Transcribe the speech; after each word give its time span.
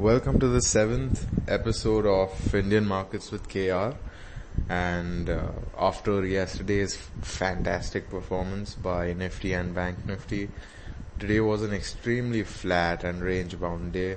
Welcome 0.00 0.40
to 0.40 0.48
the 0.48 0.62
seventh 0.62 1.26
episode 1.46 2.06
of 2.06 2.54
Indian 2.54 2.86
Markets 2.86 3.30
with 3.30 3.50
KR. 3.50 3.94
And 4.66 5.28
uh, 5.28 5.48
after 5.78 6.24
yesterday's 6.24 6.96
fantastic 7.20 8.08
performance 8.08 8.74
by 8.74 9.12
Nifty 9.12 9.52
and 9.52 9.74
Bank 9.74 10.06
Nifty, 10.06 10.48
today 11.18 11.40
was 11.40 11.62
an 11.62 11.74
extremely 11.74 12.44
flat 12.44 13.04
and 13.04 13.20
range 13.20 13.60
bound 13.60 13.92
day. 13.92 14.16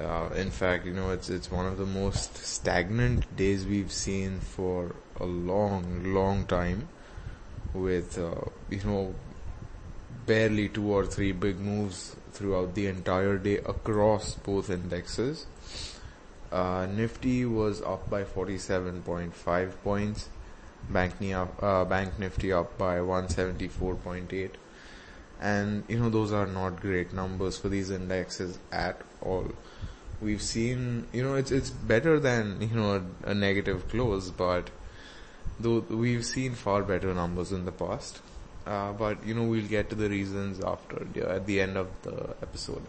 Uh, 0.00 0.30
in 0.36 0.50
fact, 0.50 0.86
you 0.86 0.94
know, 0.94 1.10
it's, 1.10 1.28
it's 1.28 1.50
one 1.50 1.66
of 1.66 1.76
the 1.76 1.84
most 1.84 2.38
stagnant 2.38 3.36
days 3.36 3.66
we've 3.66 3.92
seen 3.92 4.40
for 4.40 4.94
a 5.20 5.26
long, 5.26 6.14
long 6.14 6.46
time 6.46 6.88
with, 7.74 8.16
uh, 8.18 8.36
you 8.70 8.82
know, 8.84 9.14
barely 10.24 10.70
two 10.70 10.90
or 10.90 11.04
three 11.04 11.32
big 11.32 11.60
moves 11.60 12.16
throughout 12.34 12.74
the 12.74 12.86
entire 12.86 13.38
day 13.38 13.58
across 13.58 14.34
both 14.34 14.68
indexes. 14.68 15.46
Uh, 16.52 16.86
Nifty 16.86 17.44
was 17.44 17.80
up 17.82 18.10
by 18.10 18.24
47.5 18.24 19.72
points. 19.82 20.28
Bank, 20.90 21.14
uh, 21.62 21.84
Bank 21.84 22.18
Nifty 22.18 22.52
up 22.52 22.76
by 22.76 22.98
174.8. 22.98 24.50
And, 25.40 25.84
you 25.88 25.98
know, 25.98 26.10
those 26.10 26.32
are 26.32 26.46
not 26.46 26.80
great 26.80 27.12
numbers 27.12 27.58
for 27.58 27.68
these 27.68 27.90
indexes 27.90 28.58
at 28.70 29.00
all. 29.20 29.50
We've 30.20 30.42
seen, 30.42 31.06
you 31.12 31.22
know, 31.22 31.34
it's, 31.34 31.50
it's 31.50 31.70
better 31.70 32.20
than, 32.20 32.60
you 32.60 32.76
know, 32.76 33.04
a, 33.24 33.30
a 33.30 33.34
negative 33.34 33.88
close, 33.88 34.30
but 34.30 34.70
though 35.58 35.80
we've 35.80 36.24
seen 36.24 36.54
far 36.54 36.82
better 36.82 37.12
numbers 37.14 37.52
in 37.52 37.64
the 37.64 37.72
past. 37.72 38.20
Uh, 38.66 38.92
but 38.92 39.24
you 39.26 39.34
know 39.34 39.44
we'll 39.44 39.66
get 39.66 39.90
to 39.90 39.94
the 39.94 40.08
reasons 40.08 40.60
after 40.60 41.06
at 41.28 41.46
the 41.46 41.60
end 41.60 41.76
of 41.76 41.88
the 42.02 42.34
episode. 42.42 42.82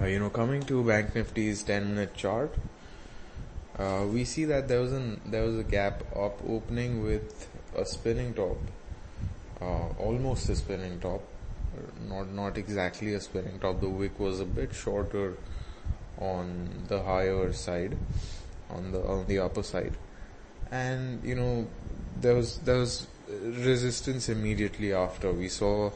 Uh, 0.00 0.06
you 0.06 0.18
know, 0.18 0.30
coming 0.30 0.62
to 0.62 0.82
Bank 0.84 1.14
Nifty's 1.14 1.62
10-minute 1.64 2.14
chart, 2.14 2.54
uh, 3.78 4.06
we 4.06 4.24
see 4.24 4.44
that 4.46 4.68
there 4.68 4.80
was 4.80 4.92
an 4.92 5.20
there 5.26 5.42
was 5.42 5.58
a 5.58 5.64
gap 5.64 6.02
up 6.16 6.40
opening 6.48 7.02
with 7.02 7.48
a 7.76 7.84
spinning 7.84 8.32
top, 8.34 8.56
uh, 9.60 9.88
almost 9.98 10.48
a 10.48 10.56
spinning 10.56 10.98
top, 11.00 11.22
not 12.08 12.30
not 12.30 12.56
exactly 12.56 13.14
a 13.14 13.20
spinning 13.20 13.58
top. 13.58 13.80
The 13.80 13.88
wick 13.88 14.18
was 14.18 14.40
a 14.40 14.44
bit 14.44 14.74
shorter 14.74 15.36
on 16.18 16.84
the 16.88 17.02
higher 17.02 17.52
side, 17.52 17.96
on 18.70 18.92
the 18.92 19.02
on 19.02 19.26
the 19.26 19.38
upper 19.38 19.62
side, 19.62 19.94
and 20.70 21.22
you 21.24 21.34
know 21.34 21.66
there 22.20 22.34
was 22.34 22.58
there 22.58 22.78
was 22.78 23.06
resistance 23.42 24.28
immediately 24.28 24.92
after. 24.92 25.32
We 25.32 25.48
saw 25.48 25.90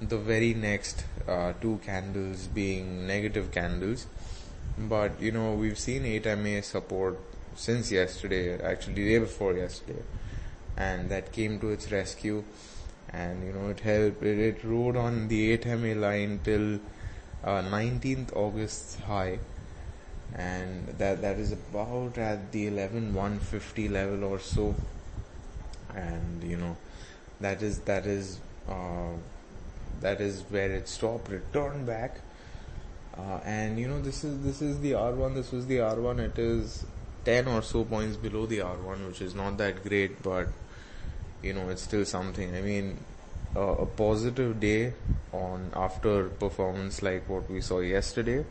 the 0.00 0.18
very 0.18 0.54
next 0.54 1.04
uh, 1.28 1.52
two 1.60 1.80
candles 1.84 2.46
being 2.46 3.06
negative 3.06 3.50
candles. 3.52 4.06
But, 4.78 5.20
you 5.20 5.32
know, 5.32 5.54
we've 5.54 5.78
seen 5.78 6.04
8MA 6.04 6.64
support 6.64 7.18
since 7.54 7.92
yesterday, 7.92 8.60
actually 8.60 8.94
day 8.94 9.18
before 9.18 9.54
yesterday. 9.54 10.02
And 10.76 11.10
that 11.10 11.32
came 11.32 11.60
to 11.60 11.70
its 11.70 11.92
rescue. 11.92 12.44
And, 13.10 13.44
you 13.44 13.52
know, 13.52 13.68
it 13.68 13.80
helped, 13.80 14.22
it, 14.22 14.38
it 14.38 14.64
rode 14.64 14.96
on 14.96 15.28
the 15.28 15.56
8MA 15.58 16.00
line 16.00 16.40
till 16.42 16.76
uh, 17.44 17.62
19th 17.62 18.34
August 18.34 19.00
high. 19.00 19.38
And 20.34 20.88
that, 20.98 21.20
that 21.20 21.36
is 21.38 21.52
about 21.52 22.16
at 22.16 22.52
the 22.52 22.66
11 22.66 23.12
150 23.12 23.88
level 23.88 24.24
or 24.24 24.38
so 24.38 24.74
and 25.94 26.42
you 26.42 26.56
know 26.56 26.76
that 27.42 27.62
is 27.62 27.78
that 27.80 28.06
is 28.06 28.38
uh, 28.68 29.12
that 30.00 30.20
is 30.20 30.44
where 30.48 30.70
it 30.70 30.88
stopped 30.88 31.28
return 31.30 31.84
back. 31.84 32.20
Uh, 33.16 33.40
and 33.44 33.78
you 33.78 33.86
know 33.86 34.00
this 34.00 34.24
is 34.24 34.42
this 34.42 34.62
is 34.62 34.80
the 34.80 34.92
R1 34.92 35.34
this 35.34 35.52
was 35.52 35.66
the 35.66 35.76
R1 35.76 36.18
it 36.18 36.38
is 36.38 36.86
10 37.26 37.46
or 37.46 37.60
so 37.60 37.84
points 37.84 38.16
below 38.16 38.46
the 38.46 38.58
R1 38.58 39.06
which 39.06 39.20
is 39.20 39.34
not 39.34 39.58
that 39.58 39.82
great 39.82 40.22
but 40.22 40.48
you 41.42 41.52
know 41.52 41.68
it's 41.68 41.82
still 41.82 42.06
something. 42.06 42.54
I 42.54 42.62
mean 42.62 42.96
uh, 43.54 43.60
a 43.60 43.86
positive 43.86 44.58
day 44.60 44.94
on 45.32 45.70
after 45.74 46.24
performance 46.28 47.02
like 47.02 47.28
what 47.28 47.50
we 47.50 47.60
saw 47.60 47.80
yesterday. 47.80 48.46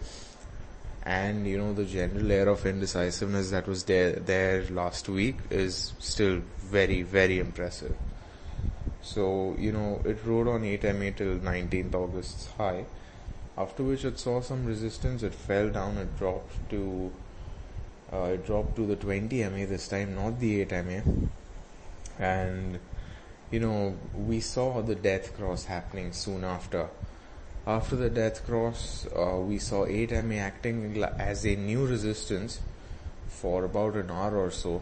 And 1.04 1.48
you 1.48 1.58
know 1.58 1.74
the 1.74 1.86
general 1.86 2.32
air 2.32 2.48
of 2.48 2.64
indecisiveness 2.68 3.50
that 3.50 3.68
was 3.68 3.86
there 3.86 4.12
there 4.12 4.64
last 4.70 5.10
week 5.10 5.38
is 5.50 5.94
still 5.98 6.42
very 6.60 7.02
very 7.02 7.40
impressive 7.40 7.96
so 9.02 9.56
you 9.58 9.72
know 9.72 10.02
it 10.06 10.18
rode 10.26 10.48
on 10.48 10.62
8MA 10.62 11.16
till 11.16 11.40
19th 11.40 11.96
August 11.96 12.50
high 12.58 12.86
after 13.58 13.84
which 13.84 14.06
it 14.06 14.18
saw 14.18 14.42
some 14.42 14.66
resistance. 14.66 15.24
It 15.24 15.34
fell 15.34 15.70
down. 15.70 15.98
It 15.98 16.18
dropped 16.18 16.70
to 16.70 17.12
uh, 18.12 18.36
it 18.36 18.46
dropped 18.46 18.76
to 18.78 18.86
the 18.86 18.96
20MA 18.96 19.68
this 19.68 19.88
time 19.88 20.16
not 20.16 20.40
the 20.40 20.66
8MA 20.66 21.30
and 22.20 22.80
you 23.50 23.60
know 23.60 23.98
we 24.14 24.40
saw 24.42 24.82
the 24.82 24.96
death 24.96 25.36
cross 25.38 25.66
happening 25.66 26.12
soon 26.12 26.44
after. 26.44 26.90
After 27.66 27.96
the 27.96 28.10
death 28.10 28.44
cross, 28.48 29.06
uh, 29.16 29.38
we 29.38 29.60
saw 29.60 29.86
8MA 29.86 30.40
acting 30.40 31.04
as 31.20 31.46
a 31.46 31.56
new 31.56 31.86
resistance 31.86 32.60
for 33.28 33.66
about 33.66 33.96
an 33.96 34.10
hour 34.10 34.36
or 34.36 34.50
so. 34.50 34.82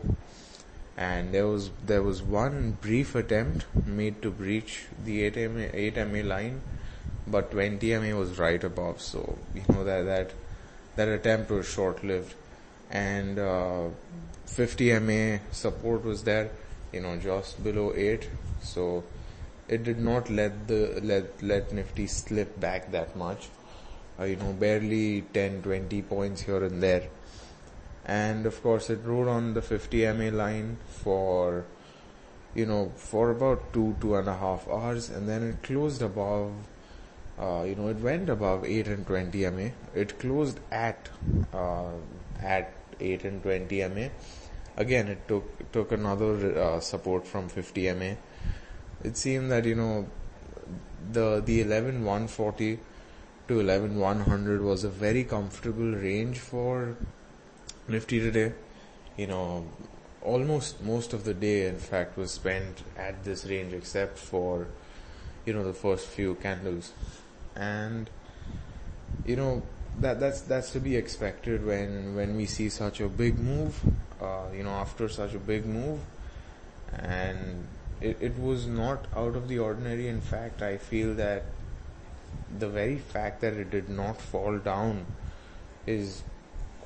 And 0.99 1.33
there 1.33 1.47
was 1.47 1.69
there 1.85 2.03
was 2.03 2.21
one 2.21 2.77
brief 2.81 3.15
attempt 3.15 3.65
made 3.87 4.21
to 4.21 4.29
breach 4.29 4.79
the 5.05 5.31
8MA 5.31 5.73
8MA 5.93 6.25
line, 6.27 6.61
but 7.25 7.51
20MA 7.51 8.17
was 8.19 8.37
right 8.37 8.61
above. 8.61 8.99
So 9.01 9.37
you 9.55 9.63
know 9.69 9.85
that 9.85 10.03
that 10.03 10.33
that 10.97 11.07
attempt 11.07 11.51
was 11.51 11.69
short 11.69 12.03
lived, 12.03 12.33
and 12.91 13.39
uh, 13.39 13.87
50MA 14.47 15.39
support 15.51 16.03
was 16.03 16.23
there, 16.23 16.51
you 16.91 16.99
know, 16.99 17.15
just 17.15 17.63
below 17.63 17.93
eight. 17.95 18.27
So 18.61 19.05
it 19.69 19.83
did 19.85 19.99
not 19.99 20.29
let 20.29 20.67
the 20.67 20.99
let 21.01 21.41
let 21.41 21.71
Nifty 21.71 22.07
slip 22.07 22.59
back 22.59 22.91
that 22.91 23.15
much. 23.15 23.47
Uh, 24.19 24.25
you 24.25 24.35
know, 24.35 24.51
barely 24.51 25.21
10, 25.33 25.61
20 25.61 26.01
points 26.01 26.41
here 26.41 26.61
and 26.65 26.83
there. 26.83 27.03
And 28.09 28.45
of 28.45 28.61
course, 28.63 28.89
it 28.89 28.99
rode 29.03 29.27
on 29.27 29.53
the 29.53 29.61
50 29.61 30.05
MA 30.13 30.29
line 30.35 30.77
for, 30.87 31.65
you 32.55 32.65
know, 32.65 32.91
for 32.95 33.29
about 33.31 33.71
two, 33.73 33.95
two 34.01 34.15
and 34.15 34.27
a 34.27 34.35
half 34.35 34.67
hours, 34.67 35.09
and 35.09 35.29
then 35.29 35.43
it 35.43 35.61
closed 35.63 36.01
above. 36.01 36.51
Uh, 37.37 37.63
you 37.63 37.75
know, 37.75 37.87
it 37.87 37.97
went 37.97 38.29
above 38.29 38.65
8 38.65 38.87
and 38.87 39.05
20 39.07 39.49
MA. 39.51 39.69
It 39.93 40.17
closed 40.19 40.59
at 40.71 41.09
uh, 41.53 41.91
at 42.41 42.73
8 42.99 43.23
and 43.25 43.43
20 43.43 43.87
MA. 43.89 44.07
Again, 44.75 45.07
it 45.07 45.27
took 45.27 45.71
took 45.71 45.91
another 45.91 46.59
uh, 46.59 46.79
support 46.79 47.27
from 47.27 47.47
50 47.47 47.93
MA 47.93 48.13
it 49.03 49.15
seemed 49.15 49.51
that 49.51 49.65
you 49.65 49.75
know 49.75 50.07
the 51.11 51.41
the 51.45 51.61
11 51.61 52.03
140 52.03 52.79
to 53.47 53.59
11 53.59 53.97
100 53.97 54.61
was 54.61 54.83
a 54.83 54.89
very 54.89 55.23
comfortable 55.23 55.93
range 55.93 56.39
for 56.39 56.97
Nifty 57.89 58.19
today. 58.19 58.53
You 59.17 59.25
know, 59.25 59.65
almost 60.21 60.79
most 60.83 61.11
of 61.11 61.23
the 61.23 61.33
day, 61.33 61.65
in 61.65 61.79
fact, 61.79 62.17
was 62.17 62.29
spent 62.29 62.83
at 62.95 63.23
this 63.23 63.45
range, 63.45 63.73
except 63.73 64.19
for 64.19 64.67
you 65.43 65.53
know 65.53 65.63
the 65.63 65.73
first 65.73 66.05
few 66.05 66.35
candles, 66.35 66.93
and 67.55 68.07
you 69.25 69.35
know 69.35 69.63
that 69.99 70.19
that's 70.19 70.41
that's 70.41 70.69
to 70.71 70.79
be 70.79 70.95
expected 70.95 71.65
when 71.65 72.15
when 72.15 72.37
we 72.37 72.45
see 72.45 72.69
such 72.69 73.01
a 73.01 73.09
big 73.09 73.39
move. 73.39 73.81
Uh, 74.21 74.43
you 74.55 74.61
know, 74.61 74.69
after 74.69 75.09
such 75.09 75.33
a 75.33 75.39
big 75.39 75.65
move, 75.65 75.99
and 76.93 77.65
it, 78.01 78.17
it 78.21 78.37
was 78.37 78.67
not 78.67 79.07
out 79.15 79.35
of 79.35 79.47
the 79.47 79.57
ordinary. 79.57 80.07
In 80.07 80.21
fact, 80.21 80.61
I 80.61 80.77
feel 80.77 81.15
that 81.15 81.45
the 82.55 82.69
very 82.69 82.99
fact 82.99 83.41
that 83.41 83.53
it 83.53 83.71
did 83.71 83.89
not 83.89 84.21
fall 84.21 84.59
down 84.59 85.07
is 85.87 86.21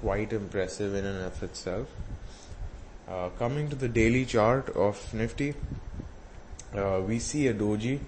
quite 0.04 0.34
impressive 0.34 0.94
in 0.94 1.06
and 1.06 1.24
of 1.24 1.42
itself. 1.42 1.88
Uh, 3.08 3.30
coming 3.40 3.70
to 3.70 3.76
the 3.76 3.88
daily 3.88 4.26
chart 4.26 4.70
of 4.72 4.98
Nifty, 5.14 5.54
uh, 6.76 7.02
we 7.08 7.20
see 7.20 7.48
a 7.48 7.54
doji, 7.54 8.00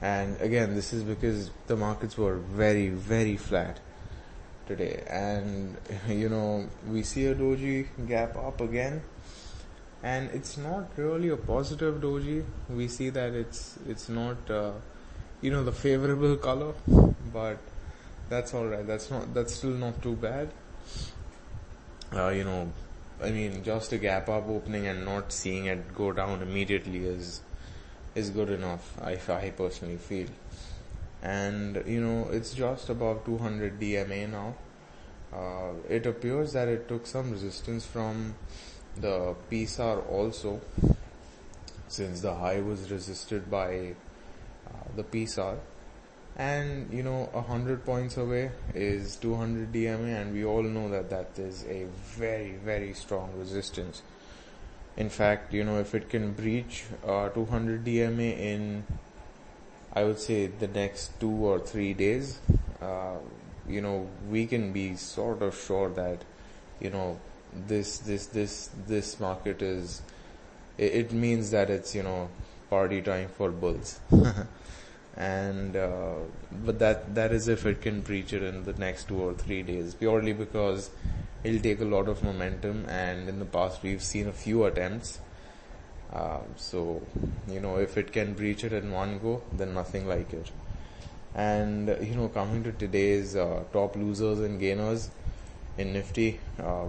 and 0.00 0.40
again, 0.40 0.74
this 0.74 0.92
is 0.94 1.02
because 1.02 1.50
the 1.66 1.76
markets 1.76 2.16
were 2.16 2.36
very, 2.36 2.88
very 2.88 3.36
flat 3.36 3.78
today, 4.66 5.04
and 5.06 5.76
you 6.08 6.30
know, 6.30 6.66
we 6.88 7.02
see 7.02 7.26
a 7.26 7.34
doji 7.34 7.86
gap 8.08 8.34
up 8.36 8.62
again, 8.62 9.02
and 10.02 10.30
it's 10.30 10.56
not 10.56 10.88
really 10.96 11.28
a 11.28 11.36
positive 11.36 12.00
doji. 12.00 12.42
We 12.70 12.88
see 12.88 13.10
that 13.10 13.34
it's 13.34 13.78
it's 13.86 14.08
not 14.08 14.50
uh, 14.50 14.72
you 15.42 15.50
know 15.50 15.62
the 15.62 15.72
favorable 15.72 16.36
color, 16.36 16.72
but 17.32 17.58
that's 18.30 18.54
all 18.54 18.66
right. 18.66 18.86
That's 18.86 19.10
not 19.10 19.34
that's 19.34 19.54
still 19.54 19.78
not 19.86 20.02
too 20.02 20.16
bad. 20.16 20.50
Uh, 22.14 22.28
you 22.28 22.44
know, 22.44 22.70
I 23.22 23.30
mean, 23.30 23.62
just 23.64 23.92
a 23.92 23.98
gap 23.98 24.28
up 24.28 24.48
opening 24.48 24.86
and 24.86 25.04
not 25.04 25.32
seeing 25.32 25.66
it 25.66 25.94
go 25.94 26.12
down 26.12 26.42
immediately 26.42 27.04
is 27.06 27.40
is 28.14 28.30
good 28.30 28.50
enough. 28.50 28.92
I 29.00 29.18
I 29.28 29.50
personally 29.50 29.96
feel, 29.96 30.28
and 31.22 31.82
you 31.86 32.00
know, 32.00 32.28
it's 32.30 32.54
just 32.54 32.88
above 32.90 33.24
200 33.24 33.80
DMA 33.80 34.26
now. 34.26 34.54
uh, 35.32 35.72
it 35.88 36.06
appears 36.06 36.52
that 36.54 36.68
it 36.68 36.88
took 36.88 37.06
some 37.06 37.30
resistance 37.32 37.86
from 37.86 38.34
the 39.00 39.34
PSAR 39.50 40.06
also, 40.10 40.60
since 41.88 42.20
the 42.20 42.34
high 42.34 42.60
was 42.60 42.90
resisted 42.90 43.50
by 43.50 43.94
uh, 44.68 44.84
the 44.96 45.04
PSAR. 45.04 45.58
And 46.36 46.90
you 46.92 47.02
know, 47.02 47.28
a 47.34 47.42
hundred 47.42 47.84
points 47.84 48.16
away 48.16 48.50
is 48.74 49.16
200 49.16 49.72
DMA, 49.72 50.22
and 50.22 50.32
we 50.32 50.44
all 50.44 50.62
know 50.62 50.88
that 50.88 51.10
that 51.10 51.38
is 51.38 51.64
a 51.68 51.86
very, 52.16 52.52
very 52.64 52.94
strong 52.94 53.32
resistance. 53.36 54.02
In 54.96 55.08
fact, 55.08 55.52
you 55.52 55.64
know, 55.64 55.78
if 55.78 55.94
it 55.94 56.08
can 56.08 56.32
breach 56.32 56.84
uh, 57.06 57.28
200 57.30 57.84
DMA 57.84 58.38
in, 58.38 58.84
I 59.92 60.04
would 60.04 60.18
say, 60.18 60.46
the 60.46 60.68
next 60.68 61.18
two 61.20 61.30
or 61.30 61.58
three 61.58 61.94
days, 61.94 62.38
uh, 62.80 63.16
you 63.68 63.80
know, 63.80 64.08
we 64.28 64.46
can 64.46 64.72
be 64.72 64.96
sort 64.96 65.42
of 65.42 65.58
sure 65.58 65.88
that, 65.90 66.24
you 66.80 66.90
know, 66.90 67.18
this, 67.68 67.98
this, 67.98 68.26
this, 68.26 68.70
this 68.86 69.20
market 69.20 69.62
is, 69.62 70.02
it, 70.76 70.94
it 70.94 71.12
means 71.12 71.50
that 71.52 71.70
it's, 71.70 71.94
you 71.94 72.02
know, 72.02 72.28
party 72.68 73.00
time 73.00 73.28
for 73.28 73.50
bulls. 73.50 74.00
and, 75.16 75.76
uh, 75.76 76.14
but 76.64 76.78
that, 76.78 77.14
that 77.14 77.32
is 77.32 77.48
if 77.48 77.66
it 77.66 77.82
can 77.82 78.00
breach 78.00 78.32
it 78.32 78.42
in 78.42 78.64
the 78.64 78.72
next 78.74 79.08
two 79.08 79.20
or 79.20 79.34
three 79.34 79.62
days, 79.62 79.94
purely 79.94 80.32
because 80.32 80.90
it'll 81.44 81.60
take 81.60 81.80
a 81.80 81.84
lot 81.84 82.08
of 82.08 82.22
momentum 82.22 82.86
and 82.88 83.28
in 83.28 83.38
the 83.38 83.44
past 83.44 83.82
we've 83.82 84.02
seen 84.02 84.28
a 84.28 84.32
few 84.32 84.64
attempts. 84.64 85.20
Uh, 86.12 86.40
so, 86.56 87.02
you 87.48 87.60
know, 87.60 87.76
if 87.76 87.96
it 87.96 88.12
can 88.12 88.34
breach 88.34 88.64
it 88.64 88.72
in 88.72 88.90
one 88.90 89.18
go, 89.18 89.42
then 89.52 89.74
nothing 89.74 90.06
like 90.06 90.32
it. 90.32 90.50
And, 91.34 91.88
you 92.02 92.14
know, 92.14 92.28
coming 92.28 92.62
to 92.64 92.72
today's 92.72 93.34
uh, 93.34 93.64
top 93.72 93.96
losers 93.96 94.40
and 94.40 94.60
gainers 94.60 95.10
in 95.78 95.94
Nifty, 95.94 96.38
uh, 96.58 96.86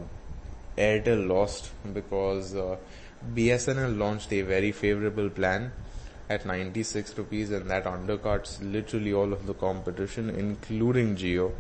Airtel 0.78 1.28
lost 1.28 1.72
because 1.94 2.56
uh, 2.56 2.76
BSNL 3.34 3.98
launched 3.98 4.34
a 4.34 4.42
very 4.42 4.72
favorable 4.72 5.30
plan 5.30 5.72
at 6.30 6.46
96 6.46 7.18
rupees 7.18 7.52
and 7.52 7.70
that 7.70 7.86
undercuts 7.86 8.60
literally 8.62 9.14
all 9.14 9.34
of 9.34 9.46
the 9.46 9.54
competition 9.54 10.30
including 10.30 11.16
Jio 11.16 11.52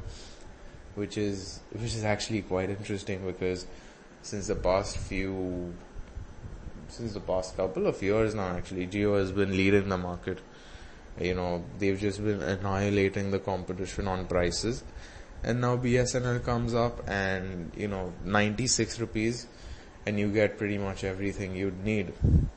which 0.95 1.17
is 1.17 1.59
which 1.71 1.95
is 1.95 2.03
actually 2.03 2.41
quite 2.41 2.69
interesting 2.69 3.25
because 3.25 3.65
since 4.21 4.47
the 4.47 4.55
past 4.55 4.97
few 4.97 5.73
since 6.87 7.13
the 7.13 7.19
past 7.19 7.57
couple 7.57 7.87
of 7.87 8.01
years 8.01 8.33
now 8.33 8.55
actually 8.55 8.87
Jio 8.87 9.17
has 9.17 9.31
been 9.31 9.51
leading 9.51 9.89
the 9.89 9.97
market 9.97 10.39
you 11.19 11.35
know, 11.35 11.63
they've 11.77 11.99
just 11.99 12.23
been 12.23 12.41
annihilating 12.41 13.31
the 13.31 13.39
competition 13.39 14.07
on 14.07 14.25
prices. 14.25 14.83
And 15.43 15.61
now 15.61 15.77
BSNL 15.77 16.43
comes 16.43 16.73
up 16.73 17.07
and, 17.07 17.71
you 17.75 17.87
know, 17.87 18.13
96 18.23 18.99
rupees 18.99 19.47
and 20.05 20.19
you 20.19 20.31
get 20.31 20.57
pretty 20.57 20.77
much 20.77 21.03
everything 21.03 21.55
you'd 21.55 21.83
need. 21.83 22.13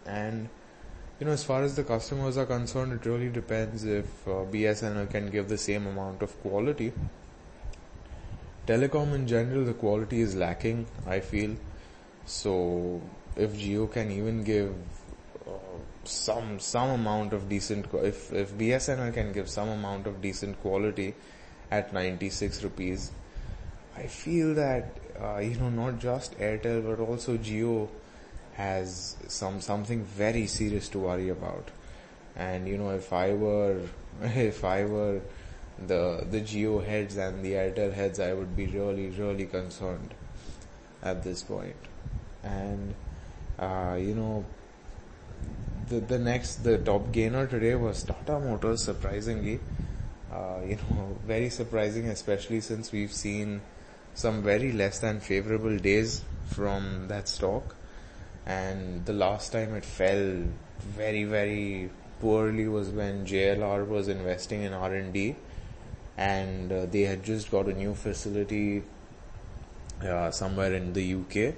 And, 0.07 0.49
you 1.19 1.27
know, 1.27 1.33
as 1.33 1.45
far 1.45 1.63
as 1.63 1.77
the 1.77 1.85
customers 1.85 2.37
are 2.37 2.47
concerned, 2.47 2.93
it 2.93 3.07
really 3.07 3.29
depends 3.29 3.85
if 3.85 4.07
uh, 4.27 4.45
BSNL 4.53 5.11
can 5.11 5.31
give 5.31 5.49
the 5.49 5.59
same 5.59 5.87
amount 5.87 6.23
of 6.23 6.41
quality. 6.43 6.93
Telecom 8.67 9.15
in 9.15 9.27
general, 9.27 9.65
the 9.65 9.75
quality 9.75 10.21
is 10.21 10.35
lacking, 10.35 10.87
I 11.07 11.21
feel. 11.21 11.57
So, 12.27 13.01
if 13.37 13.53
Jio 13.53 13.91
can 13.91 14.11
even 14.11 14.45
give 14.45 14.75
some 16.09 16.59
some 16.61 16.91
amount 16.91 17.33
of 17.33 17.49
decent 17.49 17.87
if 17.95 18.33
if 18.33 18.53
BSNL 18.53 19.13
can 19.13 19.33
give 19.33 19.49
some 19.49 19.69
amount 19.69 20.07
of 20.07 20.21
decent 20.23 20.61
quality 20.63 21.15
at 21.71 21.93
96 21.93 22.63
rupees 22.63 23.11
I 23.97 24.07
feel 24.07 24.55
that 24.55 24.97
uh, 25.21 25.39
you 25.39 25.57
know 25.57 25.71
not 25.71 25.99
just 25.99 26.39
Airtel 26.39 26.85
but 26.87 27.03
also 27.03 27.37
Jio 27.37 27.89
has 28.57 29.17
some 29.29 29.61
something 29.61 30.05
very 30.05 30.47
serious 30.47 30.89
to 30.89 30.99
worry 30.99 31.29
about 31.29 31.71
and 32.37 32.69
you 32.69 32.77
know 32.77 32.91
if 32.91 33.13
I 33.13 33.33
were 33.35 33.81
if 34.23 34.65
I 34.65 34.85
were 34.85 35.21
the 35.79 36.27
the 36.31 36.41
Jio 36.41 36.85
heads 36.85 37.17
and 37.17 37.45
the 37.45 37.53
Airtel 37.53 37.93
heads 37.93 38.19
I 38.19 38.33
would 38.33 38.57
be 38.57 38.67
really 38.67 39.09
really 39.09 39.47
concerned 39.47 40.15
at 41.03 41.23
this 41.23 41.43
point 41.43 41.77
and 42.43 42.95
uh, 43.59 43.97
you 43.99 44.15
know 44.15 44.45
the, 45.89 46.01
the 46.01 46.19
next, 46.19 46.57
the 46.65 46.79
top 46.79 47.13
gainer 47.13 47.47
today 47.47 47.75
was 47.75 48.03
Tata 48.03 48.41
Motors, 48.41 48.83
surprisingly. 48.83 49.61
Uh, 50.33 50.61
you 50.67 50.77
know, 50.77 51.17
very 51.27 51.51
surprising, 51.51 52.09
especially 52.09 52.61
since 52.61 52.93
we've 52.93 53.13
seen 53.13 53.61
some 54.15 54.43
very 54.43 54.73
less 54.73 54.99
than 54.99 55.21
favorable 55.21 55.77
days 55.79 56.23
from 56.49 57.09
that 57.09 57.29
stock. 57.29 57.77
And 58.47 59.05
the 59.05 59.13
last 59.13 59.53
time 59.53 59.75
it 59.75 59.85
fell 59.85 60.45
very, 60.79 61.25
very 61.25 61.91
poorly 62.21 62.69
was 62.69 62.89
when 62.91 63.27
JLR 63.27 63.87
was 63.87 64.09
investing 64.09 64.63
in 64.63 64.73
R&D 64.73 65.37
and 66.17 66.73
uh, 66.73 66.87
they 66.87 67.03
had 67.03 67.23
just 67.23 67.51
got 67.51 67.67
a 67.67 67.75
new 67.75 67.95
facility 67.95 68.83
uh, 70.03 70.31
somewhere 70.31 70.73
in 70.73 70.93
the 70.93 71.15
UK 71.15 71.55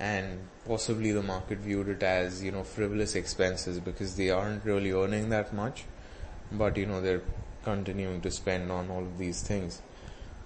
and 0.00 0.40
possibly 0.66 1.12
the 1.12 1.22
market 1.22 1.58
viewed 1.58 1.88
it 1.88 2.02
as 2.02 2.42
you 2.42 2.50
know 2.50 2.62
frivolous 2.64 3.14
expenses 3.14 3.78
because 3.80 4.16
they 4.16 4.30
aren't 4.30 4.64
really 4.64 4.92
earning 4.92 5.28
that 5.30 5.54
much. 5.54 5.84
But 6.52 6.76
you 6.76 6.86
know 6.86 7.00
they're 7.00 7.22
continuing 7.64 8.20
to 8.22 8.30
spend 8.30 8.70
on 8.70 8.90
all 8.90 9.02
of 9.02 9.18
these 9.18 9.42
things 9.42 9.80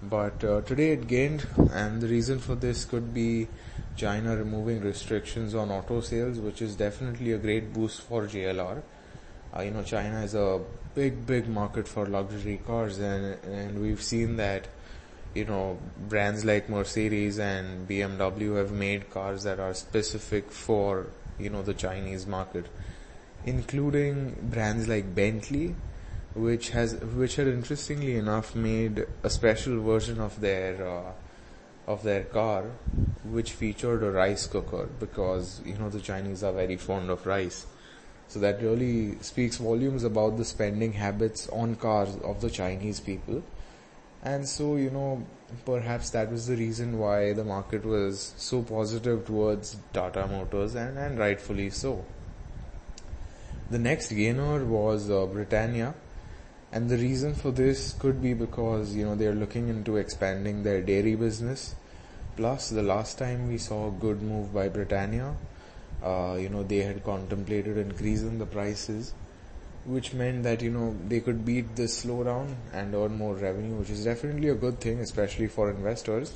but 0.02 0.42
uh, 0.44 0.60
today 0.62 0.92
it 0.92 1.06
gained 1.06 1.46
and 1.72 2.00
the 2.00 2.08
reason 2.08 2.38
for 2.38 2.54
this 2.54 2.84
could 2.84 3.12
be 3.12 3.48
China 3.96 4.36
removing 4.36 4.80
restrictions 4.80 5.54
on 5.54 5.70
auto 5.70 6.00
sales 6.00 6.38
which 6.38 6.62
is 6.62 6.74
definitely 6.76 7.32
a 7.32 7.38
great 7.38 7.72
boost 7.72 8.00
for 8.02 8.26
JLR 8.26 8.82
uh, 9.56 9.62
you 9.62 9.70
know 9.70 9.82
China 9.82 10.22
is 10.22 10.34
a 10.34 10.60
big 10.94 11.26
big 11.26 11.48
market 11.48 11.86
for 11.86 12.06
luxury 12.06 12.60
cars 12.66 12.98
and 12.98 13.42
and 13.44 13.80
we've 13.80 14.02
seen 14.02 14.36
that 14.36 14.66
you 15.34 15.44
know, 15.44 15.78
brands 16.08 16.44
like 16.44 16.68
Mercedes 16.68 17.38
and 17.38 17.88
BMW 17.88 18.56
have 18.56 18.72
made 18.72 19.10
cars 19.10 19.44
that 19.44 19.60
are 19.60 19.74
specific 19.74 20.50
for, 20.50 21.06
you 21.38 21.50
know, 21.50 21.62
the 21.62 21.74
Chinese 21.74 22.26
market, 22.26 22.66
including 23.44 24.36
brands 24.42 24.88
like 24.88 25.14
Bentley, 25.14 25.74
which 26.34 26.70
has, 26.70 26.94
which 26.94 27.36
had 27.36 27.48
interestingly 27.48 28.16
enough 28.16 28.54
made 28.54 29.06
a 29.22 29.30
special 29.30 29.82
version 29.82 30.20
of 30.20 30.40
their, 30.40 30.86
uh, 30.86 31.12
of 31.86 32.02
their 32.02 32.24
car, 32.24 32.64
which 33.24 33.52
featured 33.52 34.02
a 34.02 34.10
rice 34.10 34.46
cooker 34.46 34.88
because, 34.98 35.60
you 35.64 35.74
know, 35.74 35.88
the 35.88 36.00
Chinese 36.00 36.42
are 36.42 36.52
very 36.52 36.76
fond 36.76 37.10
of 37.10 37.26
rice. 37.26 37.66
So 38.28 38.38
that 38.40 38.62
really 38.62 39.18
speaks 39.22 39.56
volumes 39.56 40.04
about 40.04 40.36
the 40.36 40.44
spending 40.44 40.92
habits 40.92 41.48
on 41.48 41.74
cars 41.74 42.16
of 42.22 42.40
the 42.40 42.50
Chinese 42.50 43.00
people 43.00 43.42
and 44.22 44.46
so, 44.46 44.76
you 44.76 44.90
know, 44.90 45.24
perhaps 45.64 46.10
that 46.10 46.30
was 46.30 46.46
the 46.46 46.56
reason 46.56 46.98
why 46.98 47.32
the 47.32 47.44
market 47.44 47.84
was 47.84 48.34
so 48.36 48.62
positive 48.62 49.24
towards 49.26 49.76
Tata 49.92 50.26
Motors 50.26 50.74
and, 50.74 50.98
and 50.98 51.18
rightfully 51.18 51.70
so. 51.70 52.04
The 53.70 53.78
next 53.78 54.12
gainer 54.12 54.64
was 54.64 55.10
uh, 55.10 55.24
Britannia. 55.26 55.94
And 56.72 56.88
the 56.88 56.96
reason 56.96 57.34
for 57.34 57.50
this 57.50 57.92
could 57.98 58.22
be 58.22 58.32
because, 58.32 58.94
you 58.94 59.04
know, 59.04 59.16
they're 59.16 59.34
looking 59.34 59.68
into 59.68 59.96
expanding 59.96 60.62
their 60.62 60.80
dairy 60.80 61.16
business. 61.16 61.74
Plus, 62.36 62.70
the 62.70 62.82
last 62.82 63.18
time 63.18 63.48
we 63.48 63.58
saw 63.58 63.88
a 63.88 63.90
good 63.90 64.22
move 64.22 64.54
by 64.54 64.68
Britannia, 64.68 65.34
uh, 66.02 66.36
you 66.38 66.48
know, 66.48 66.62
they 66.62 66.78
had 66.78 67.04
contemplated 67.04 67.76
increasing 67.76 68.38
the 68.38 68.46
prices 68.46 69.12
which 69.84 70.12
meant 70.12 70.42
that 70.42 70.60
you 70.60 70.70
know 70.70 70.94
they 71.08 71.20
could 71.20 71.44
beat 71.44 71.74
this 71.76 72.04
slowdown 72.04 72.54
and 72.72 72.94
earn 72.94 73.16
more 73.16 73.34
revenue, 73.34 73.76
which 73.76 73.90
is 73.90 74.04
definitely 74.04 74.48
a 74.48 74.54
good 74.54 74.80
thing, 74.80 75.00
especially 75.00 75.46
for 75.46 75.70
investors. 75.70 76.34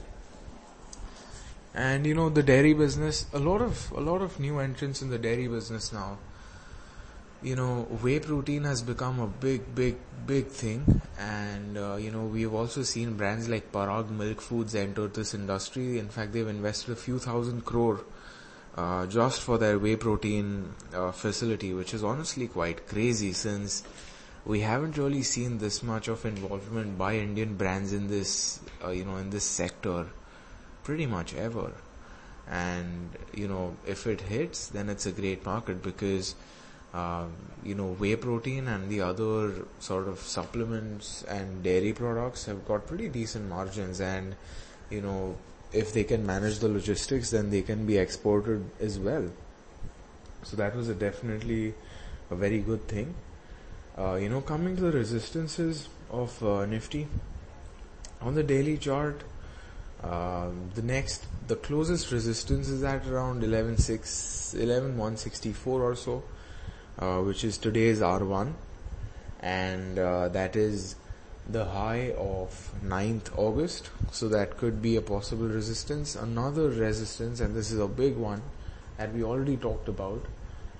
And 1.75 2.07
you 2.07 2.14
know 2.14 2.31
the 2.31 2.43
dairy 2.43 2.73
business, 2.73 3.26
a 3.33 3.38
lot 3.38 3.61
of 3.61 3.93
a 3.93 4.00
lot 4.00 4.23
of 4.23 4.41
new 4.41 4.59
entrants 4.59 5.03
in 5.03 5.11
the 5.11 5.19
dairy 5.19 5.49
business 5.49 5.93
now. 5.93 6.19
You 7.45 7.55
know, 7.57 7.83
whey 8.03 8.19
protein 8.21 8.65
has 8.65 8.81
become 8.83 9.21
a 9.21 9.27
big, 9.27 9.75
big, 9.75 9.97
big 10.27 10.47
thing, 10.47 11.03
and 11.19 11.77
uh, 11.77 11.97
you 11.97 12.11
know 12.11 12.25
we've 12.25 12.55
also 12.55 12.83
seen 12.83 13.19
brands 13.19 13.49
like 13.51 13.71
Parag 13.71 14.09
Milk 14.09 14.41
Foods 14.41 14.75
enter 14.75 15.09
this 15.09 15.35
industry. 15.35 15.99
In 15.99 16.09
fact, 16.09 16.33
they've 16.33 16.49
invested 16.49 16.93
a 16.93 16.97
few 16.97 17.19
thousand 17.19 17.67
crore 17.67 18.01
uh, 18.77 19.07
just 19.07 19.43
for 19.43 19.59
their 19.59 19.79
whey 19.79 19.97
protein 19.97 20.73
uh, 20.95 21.13
facility, 21.13 21.75
which 21.75 21.93
is 21.93 22.03
honestly 22.03 22.49
quite 22.49 22.89
crazy 22.89 23.33
since 23.35 23.83
we 24.47 24.61
haven't 24.61 24.97
really 24.99 25.23
seen 25.23 25.59
this 25.59 25.83
much 25.83 26.09
of 26.09 26.25
involvement 26.25 26.99
by 26.99 27.17
Indian 27.17 27.57
brands 27.57 27.93
in 27.93 28.09
this, 28.09 28.61
uh, 28.85 28.91
you 28.91 29.05
know, 29.05 29.17
in 29.17 29.31
this 29.31 29.45
sector 29.45 30.07
pretty 30.83 31.07
much 31.07 31.35
ever. 31.35 31.73
And, 32.49 33.11
you 33.33 33.49
know, 33.49 33.77
if 33.87 34.07
it 34.07 34.21
hits, 34.21 34.69
then 34.69 34.91
it's 34.91 35.07
a 35.07 35.13
great 35.13 35.45
market 35.47 35.83
because, 35.83 36.35
um, 36.95 37.33
you 37.63 37.75
know, 37.75 37.95
whey 37.95 38.15
protein 38.15 38.69
and 38.69 38.89
the 38.89 39.01
other 39.01 39.67
sort 39.81 40.07
of 40.09 40.21
supplements 40.21 41.25
and 41.25 41.63
dairy 41.63 41.93
products 41.93 42.45
have 42.47 42.67
got 42.67 42.87
pretty 42.87 43.09
decent 43.09 43.49
margins 43.49 44.01
and 44.01 44.37
you 44.91 45.01
know, 45.01 45.37
if 45.73 45.93
they 45.93 46.05
can 46.05 46.25
manage 46.25 46.61
the 46.61 46.69
logistics, 46.69 47.31
then 47.31 47.51
they 47.51 47.63
can 47.63 47.85
be 47.85 47.99
exported 47.99 48.65
as 48.81 48.99
well. 48.99 49.29
So 50.45 50.57
that 50.57 50.77
was 50.77 50.89
a 50.89 50.95
definitely 50.95 51.75
a 52.31 52.37
very 52.37 52.61
good 52.61 52.87
thing. 52.87 53.15
Uh, 53.99 54.15
you 54.15 54.29
know, 54.29 54.41
coming 54.41 54.77
to 54.77 54.83
the 54.83 54.93
resistances 54.93 55.89
of 56.11 56.43
uh, 56.45 56.67
Nifty 56.67 57.09
on 58.21 58.35
the 58.35 58.43
daily 58.43 58.77
chart, 58.77 59.23
uh, 60.03 60.49
the 60.75 60.83
next, 60.83 61.27
the 61.49 61.57
closest 61.57 62.13
resistance 62.13 62.69
is 62.69 62.83
at 62.85 63.07
around 63.07 63.43
11.6, 63.43 64.55
11.164 64.55 65.67
or 65.67 65.97
so, 65.97 66.23
uh, 66.99 67.21
which 67.21 67.45
is 67.45 67.59
today's 67.59 68.01
R1, 68.01 68.53
and 69.41 69.99
uh, 69.99 70.29
that 70.29 70.57
is 70.57 70.97
the 71.49 71.65
high 71.65 72.13
of 72.17 72.73
9th 72.85 73.37
August. 73.37 73.91
So 74.13 74.29
that 74.29 74.57
could 74.57 74.81
be 74.81 74.97
a 74.97 75.03
possible 75.03 75.47
resistance. 75.47 76.15
Another 76.15 76.69
resistance, 76.69 77.41
and 77.41 77.55
this 77.55 77.71
is 77.71 77.79
a 77.79 77.89
big 77.89 78.17
one 78.17 78.43
that 78.97 79.13
we 79.13 79.25
already 79.25 79.57
talked 79.57 79.89
about, 79.89 80.25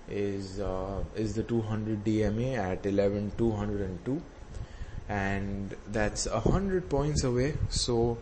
is 0.09 0.61
uh, 0.61 1.03
is 1.17 1.35
the 1.35 1.43
200 1.43 2.05
DMA 2.05 2.57
at 2.57 2.83
11202, 2.83 4.23
and 5.09 5.75
that's 5.89 6.27
hundred 6.27 6.89
points 6.89 7.25
away. 7.25 7.55
So, 7.71 8.19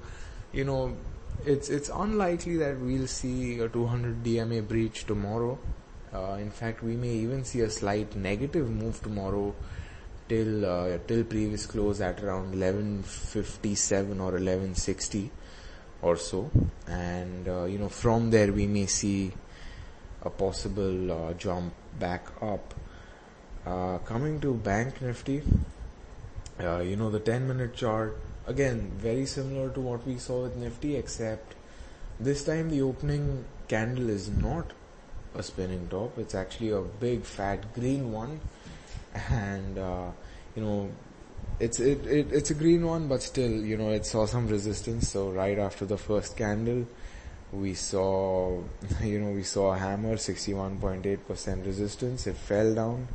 you 0.52 0.64
know, 0.64 0.96
it's 1.44 1.68
it's 1.68 1.90
unlikely 1.92 2.56
that 2.58 2.78
we'll 2.78 3.08
see 3.08 3.58
a 3.58 3.68
200 3.68 4.22
DMA 4.22 4.66
breach 4.66 5.06
tomorrow. 5.06 5.58
Uh, 6.14 6.36
in 6.40 6.50
fact, 6.50 6.82
we 6.82 6.94
may 6.96 7.08
even 7.08 7.44
see 7.44 7.60
a 7.60 7.70
slight 7.70 8.14
negative 8.14 8.70
move 8.70 9.02
tomorrow 9.02 9.54
till 10.28 10.66
uh, 10.66 10.98
till 11.06 11.24
previous 11.24 11.66
close 11.66 12.00
at 12.00 12.22
around 12.22 12.50
1157 12.50 14.20
or 14.20 14.32
1160 14.32 15.30
or 16.02 16.16
so. 16.16 16.50
And 16.86 17.48
uh, 17.48 17.64
you 17.64 17.78
know 17.78 17.88
from 17.88 18.30
there 18.30 18.52
we 18.52 18.66
may 18.66 18.86
see 18.86 19.32
a 20.22 20.30
possible 20.30 21.10
uh, 21.12 21.32
jump 21.34 21.72
back 21.98 22.26
up. 22.40 22.74
Uh, 23.64 23.98
coming 23.98 24.40
to 24.40 24.54
bank 24.54 25.00
nifty 25.00 25.40
you 26.60 26.96
know 26.96 27.10
the 27.10 27.20
10 27.20 27.46
minute 27.46 27.74
chart 27.74 28.16
again 28.46 28.90
very 28.96 29.24
similar 29.24 29.70
to 29.70 29.80
what 29.80 30.06
we 30.06 30.16
saw 30.18 30.42
with 30.42 30.56
nifty 30.56 30.96
except 30.96 31.54
this 32.20 32.44
time 32.44 32.70
the 32.70 32.82
opening 32.82 33.44
candle 33.68 34.10
is 34.10 34.28
not 34.28 34.72
a 35.34 35.42
spinning 35.42 35.88
top. 35.88 36.18
It's 36.18 36.34
actually 36.34 36.70
a 36.70 36.80
big 36.80 37.24
fat 37.24 37.74
green 37.74 38.12
one. 38.12 38.40
And 39.30 39.78
uh, 39.78 40.10
you 40.56 40.62
know 40.62 40.90
it's 41.60 41.80
it, 41.80 42.06
it 42.06 42.32
it's 42.32 42.50
a 42.50 42.54
green 42.54 42.86
one 42.86 43.08
but 43.08 43.22
still 43.22 43.50
you 43.50 43.76
know 43.76 43.90
it 43.90 44.06
saw 44.06 44.26
some 44.26 44.48
resistance. 44.48 45.08
So 45.08 45.30
right 45.30 45.58
after 45.58 45.84
the 45.84 45.98
first 45.98 46.36
candle 46.36 46.86
we 47.52 47.74
saw 47.74 48.62
you 49.02 49.20
know 49.20 49.32
we 49.32 49.42
saw 49.42 49.74
a 49.74 49.78
hammer 49.78 50.16
61.8% 50.16 51.66
resistance. 51.66 52.26
It 52.26 52.36
fell 52.36 52.74
down 52.74 53.08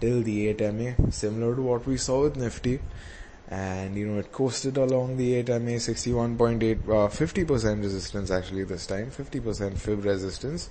till 0.00 0.22
the 0.22 0.48
8 0.48 0.74
MA 0.74 1.10
similar 1.10 1.54
to 1.54 1.62
what 1.62 1.86
we 1.86 1.96
saw 1.96 2.22
with 2.22 2.36
nifty. 2.36 2.80
And 3.48 3.96
you 3.96 4.06
know 4.06 4.18
it 4.18 4.30
coasted 4.30 4.76
along 4.76 5.16
the 5.16 5.34
8 5.34 5.48
MA 5.48 5.78
61.8 5.78 6.84
uh, 6.84 7.08
50% 7.08 7.82
resistance 7.82 8.30
actually 8.30 8.62
this 8.62 8.86
time 8.86 9.10
50% 9.10 9.76
fib 9.76 10.04
resistance 10.04 10.70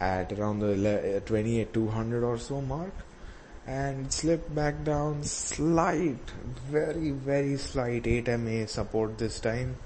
at 0.00 0.32
around 0.32 0.60
the 0.60 1.22
28 1.26 1.72
200 1.72 2.24
or 2.24 2.38
so 2.38 2.60
mark 2.60 2.92
and 3.66 4.06
it 4.06 4.12
slipped 4.12 4.52
back 4.54 4.82
down 4.84 5.22
slight, 5.22 6.30
very, 6.68 7.10
very 7.10 7.56
slight 7.56 8.06
8 8.06 8.26
MA 8.38 8.66
support 8.66 9.18
this 9.18 9.38
time, 9.38 9.76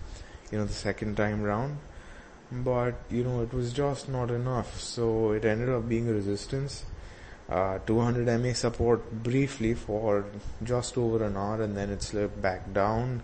you 0.51 0.59
know, 0.59 0.65
the 0.65 0.73
second 0.73 1.17
time 1.17 1.43
round. 1.43 1.79
But, 2.51 2.95
you 3.11 3.25
know, 3.25 3.43
it 3.43 3.53
was 3.53 3.73
just 3.73 4.09
not 4.09 4.31
enough, 4.31 4.81
so 4.81 5.33
it 5.33 5.45
ended 5.45 5.69
up 5.69 5.89
being 5.89 6.09
a 6.09 6.13
resistance. 6.13 6.85
Uh, 7.49 7.79
200 7.81 8.27
MA 8.41 8.55
support 8.55 9.23
briefly 9.23 9.75
for 9.75 10.25
just 10.63 10.97
over 10.97 11.23
an 11.23 11.37
hour 11.37 11.61
and 11.61 11.77
then 11.77 11.91
it 11.91 12.03
slipped 12.03 12.41
back 12.41 12.73
down. 12.73 13.23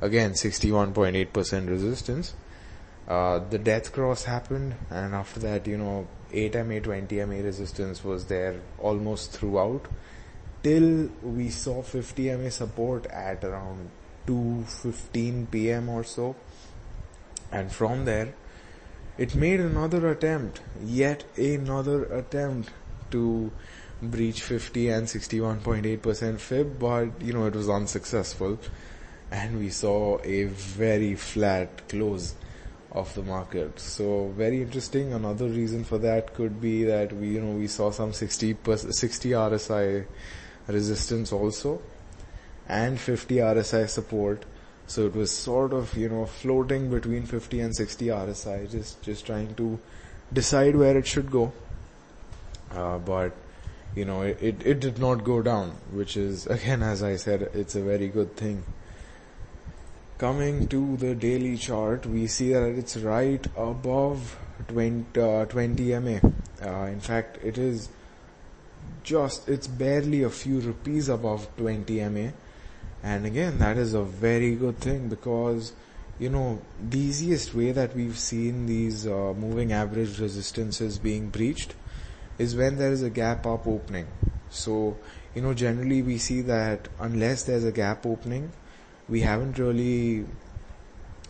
Again, 0.00 0.32
61.8% 0.32 1.68
resistance. 1.68 2.34
Uh, 3.08 3.38
the 3.50 3.58
death 3.58 3.92
cross 3.92 4.24
happened 4.24 4.74
and 4.90 5.14
after 5.14 5.38
that, 5.40 5.66
you 5.66 5.78
know, 5.78 6.06
8MA, 6.32 6.82
20MA 6.82 7.44
resistance 7.44 8.02
was 8.02 8.26
there 8.26 8.60
almost 8.78 9.30
throughout 9.30 9.86
till 10.62 11.08
we 11.22 11.48
saw 11.48 11.82
50MA 11.82 12.50
support 12.50 13.06
at 13.06 13.44
around 13.44 13.90
2.15 14.26 15.48
pm 15.50 15.88
or 15.88 16.02
so. 16.02 16.34
And 17.52 17.70
from 17.70 18.04
there, 18.04 18.34
it 19.16 19.36
made 19.36 19.60
another 19.60 20.10
attempt, 20.10 20.60
yet 20.82 21.24
another 21.36 22.04
attempt 22.06 22.70
to 23.12 23.52
breach 24.02 24.42
50 24.42 24.88
and 24.88 25.06
61.8% 25.06 26.38
fib, 26.40 26.78
but 26.78 27.22
you 27.22 27.32
know, 27.32 27.46
it 27.46 27.54
was 27.54 27.68
unsuccessful. 27.68 28.58
And 29.30 29.58
we 29.58 29.70
saw 29.70 30.18
a 30.22 30.44
very 30.44 31.14
flat 31.14 31.88
close 31.88 32.34
of 32.96 33.14
the 33.14 33.22
market. 33.22 33.78
So 33.78 34.32
very 34.36 34.62
interesting. 34.62 35.12
Another 35.12 35.46
reason 35.46 35.84
for 35.84 35.98
that 35.98 36.34
could 36.34 36.60
be 36.60 36.84
that 36.84 37.12
we, 37.12 37.28
you 37.28 37.40
know, 37.40 37.54
we 37.56 37.66
saw 37.66 37.90
some 37.90 38.12
60 38.12 38.56
60 38.64 39.30
RSI 39.30 40.06
resistance 40.66 41.32
also 41.32 41.80
and 42.68 42.98
50 42.98 43.36
RSI 43.36 43.88
support. 43.88 44.44
So 44.86 45.06
it 45.06 45.14
was 45.14 45.30
sort 45.30 45.72
of, 45.72 45.96
you 45.96 46.08
know, 46.08 46.26
floating 46.26 46.90
between 46.90 47.26
50 47.26 47.60
and 47.60 47.76
60 47.76 48.06
RSI, 48.06 48.70
just, 48.70 49.02
just 49.02 49.26
trying 49.26 49.54
to 49.56 49.78
decide 50.32 50.76
where 50.76 50.96
it 50.96 51.06
should 51.06 51.30
go. 51.30 51.52
Uh, 52.72 52.98
but, 52.98 53.32
you 53.94 54.04
know, 54.04 54.22
it, 54.22 54.38
it, 54.40 54.66
it 54.66 54.80
did 54.80 54.98
not 54.98 55.24
go 55.24 55.42
down, 55.42 55.72
which 55.90 56.16
is, 56.16 56.46
again, 56.46 56.82
as 56.82 57.02
I 57.02 57.16
said, 57.16 57.50
it's 57.52 57.74
a 57.74 57.82
very 57.82 58.08
good 58.08 58.36
thing. 58.36 58.64
Coming 60.18 60.66
to 60.68 60.96
the 60.96 61.14
daily 61.14 61.58
chart, 61.58 62.06
we 62.06 62.26
see 62.26 62.54
that 62.54 62.62
it's 62.62 62.96
right 62.96 63.46
above 63.54 64.38
20, 64.68 65.20
uh, 65.20 65.44
20 65.44 65.98
MA. 65.98 66.20
Uh, 66.64 66.86
in 66.86 67.00
fact, 67.00 67.38
it 67.44 67.58
is 67.58 67.90
just, 69.02 69.46
it's 69.46 69.66
barely 69.66 70.22
a 70.22 70.30
few 70.30 70.60
rupees 70.60 71.10
above 71.10 71.54
20 71.58 72.00
MA. 72.08 72.30
And 73.02 73.26
again, 73.26 73.58
that 73.58 73.76
is 73.76 73.92
a 73.92 74.02
very 74.02 74.54
good 74.54 74.78
thing 74.78 75.10
because, 75.10 75.74
you 76.18 76.30
know, 76.30 76.62
the 76.82 76.98
easiest 76.98 77.54
way 77.54 77.72
that 77.72 77.94
we've 77.94 78.18
seen 78.18 78.64
these 78.64 79.06
uh, 79.06 79.34
moving 79.36 79.74
average 79.74 80.18
resistances 80.18 80.96
being 80.96 81.28
breached 81.28 81.74
is 82.38 82.56
when 82.56 82.78
there 82.78 82.90
is 82.90 83.02
a 83.02 83.10
gap 83.10 83.46
up 83.46 83.66
opening. 83.66 84.06
So, 84.48 84.96
you 85.34 85.42
know, 85.42 85.52
generally 85.52 86.00
we 86.00 86.16
see 86.16 86.40
that 86.40 86.88
unless 87.00 87.42
there's 87.42 87.64
a 87.64 87.72
gap 87.72 88.06
opening, 88.06 88.52
we 89.08 89.20
haven't 89.20 89.58
really 89.58 90.26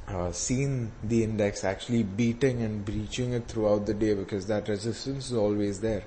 uh, 0.09 0.33
seen 0.33 0.93
the 1.03 1.25
index 1.25 1.65
actually 1.65 2.03
beating 2.03 2.63
and 2.63 2.85
breaching 2.85 3.33
it 3.33 3.49
throughout 3.49 3.87
the 3.87 3.95
day 3.95 4.15
because 4.15 4.47
that 4.47 4.69
resistance 4.69 5.31
is 5.31 5.37
always 5.37 5.81
there. 5.81 6.05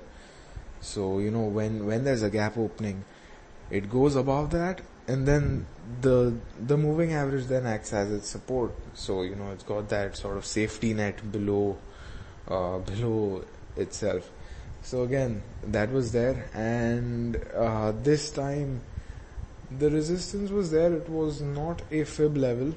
So, 0.80 1.18
you 1.18 1.30
know, 1.30 1.42
when, 1.42 1.86
when 1.86 2.04
there's 2.04 2.22
a 2.22 2.30
gap 2.30 2.56
opening, 2.56 3.04
it 3.70 3.90
goes 3.90 4.16
above 4.16 4.50
that 4.52 4.80
and 5.06 5.28
then 5.28 5.66
the, 6.00 6.34
the 6.58 6.76
moving 6.76 7.12
average 7.12 7.46
then 7.46 7.66
acts 7.66 7.92
as 7.92 8.10
its 8.10 8.28
support. 8.28 8.72
So, 8.94 9.22
you 9.22 9.36
know, 9.36 9.50
it's 9.50 9.64
got 9.64 9.88
that 9.90 10.16
sort 10.16 10.36
of 10.36 10.46
safety 10.46 10.94
net 10.94 11.30
below, 11.30 11.76
uh, 12.48 12.78
below 12.78 13.44
itself. 13.76 14.30
So 14.82 15.02
again, 15.02 15.42
that 15.62 15.92
was 15.92 16.12
there 16.12 16.48
and, 16.54 17.36
uh, 17.54 17.92
this 17.92 18.30
time, 18.30 18.80
the 19.78 19.90
resistance 19.90 20.50
was 20.50 20.70
there. 20.70 20.92
It 20.92 21.08
was 21.08 21.40
not 21.40 21.82
a 21.90 22.04
fib 22.04 22.36
level. 22.36 22.74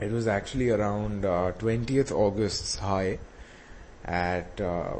It 0.00 0.10
was 0.10 0.26
actually 0.26 0.70
around 0.70 1.24
uh, 1.24 1.52
20th 1.58 2.10
August's 2.10 2.76
high 2.76 3.18
at 4.04 4.60
uh, 4.60 4.94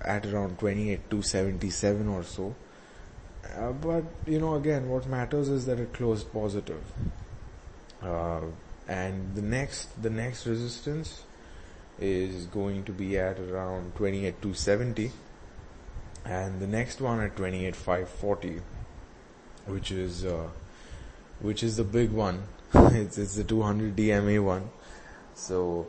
at 0.00 0.26
around 0.26 0.58
28 0.58 1.10
to 1.10 1.22
77 1.22 2.08
or 2.08 2.22
so. 2.22 2.54
Uh, 3.56 3.72
but 3.72 4.04
you 4.26 4.40
know, 4.40 4.54
again, 4.56 4.88
what 4.88 5.06
matters 5.06 5.48
is 5.48 5.66
that 5.66 5.78
it 5.78 5.92
closed 5.92 6.32
positive. 6.32 6.82
Uh, 8.02 8.40
and 8.88 9.34
the 9.34 9.42
next 9.42 10.02
the 10.02 10.10
next 10.10 10.46
resistance 10.46 11.22
is 12.00 12.46
going 12.46 12.82
to 12.84 12.92
be 12.92 13.16
at 13.18 13.38
around 13.38 13.94
28 13.94 14.42
to 14.42 14.54
70 14.54 15.12
and 16.24 16.60
the 16.60 16.66
next 16.66 17.00
one 17.00 17.20
at 17.20 17.36
28 17.36 17.76
540 17.76 18.60
which 19.66 19.90
is 19.90 20.24
uh, 20.24 20.48
which 21.40 21.62
is 21.62 21.76
the 21.76 21.84
big 21.84 22.10
one. 22.10 22.42
it's 22.74 23.18
it's 23.18 23.36
the 23.36 23.44
200 23.44 23.96
DMA 23.96 24.42
one. 24.42 24.70
So 25.34 25.88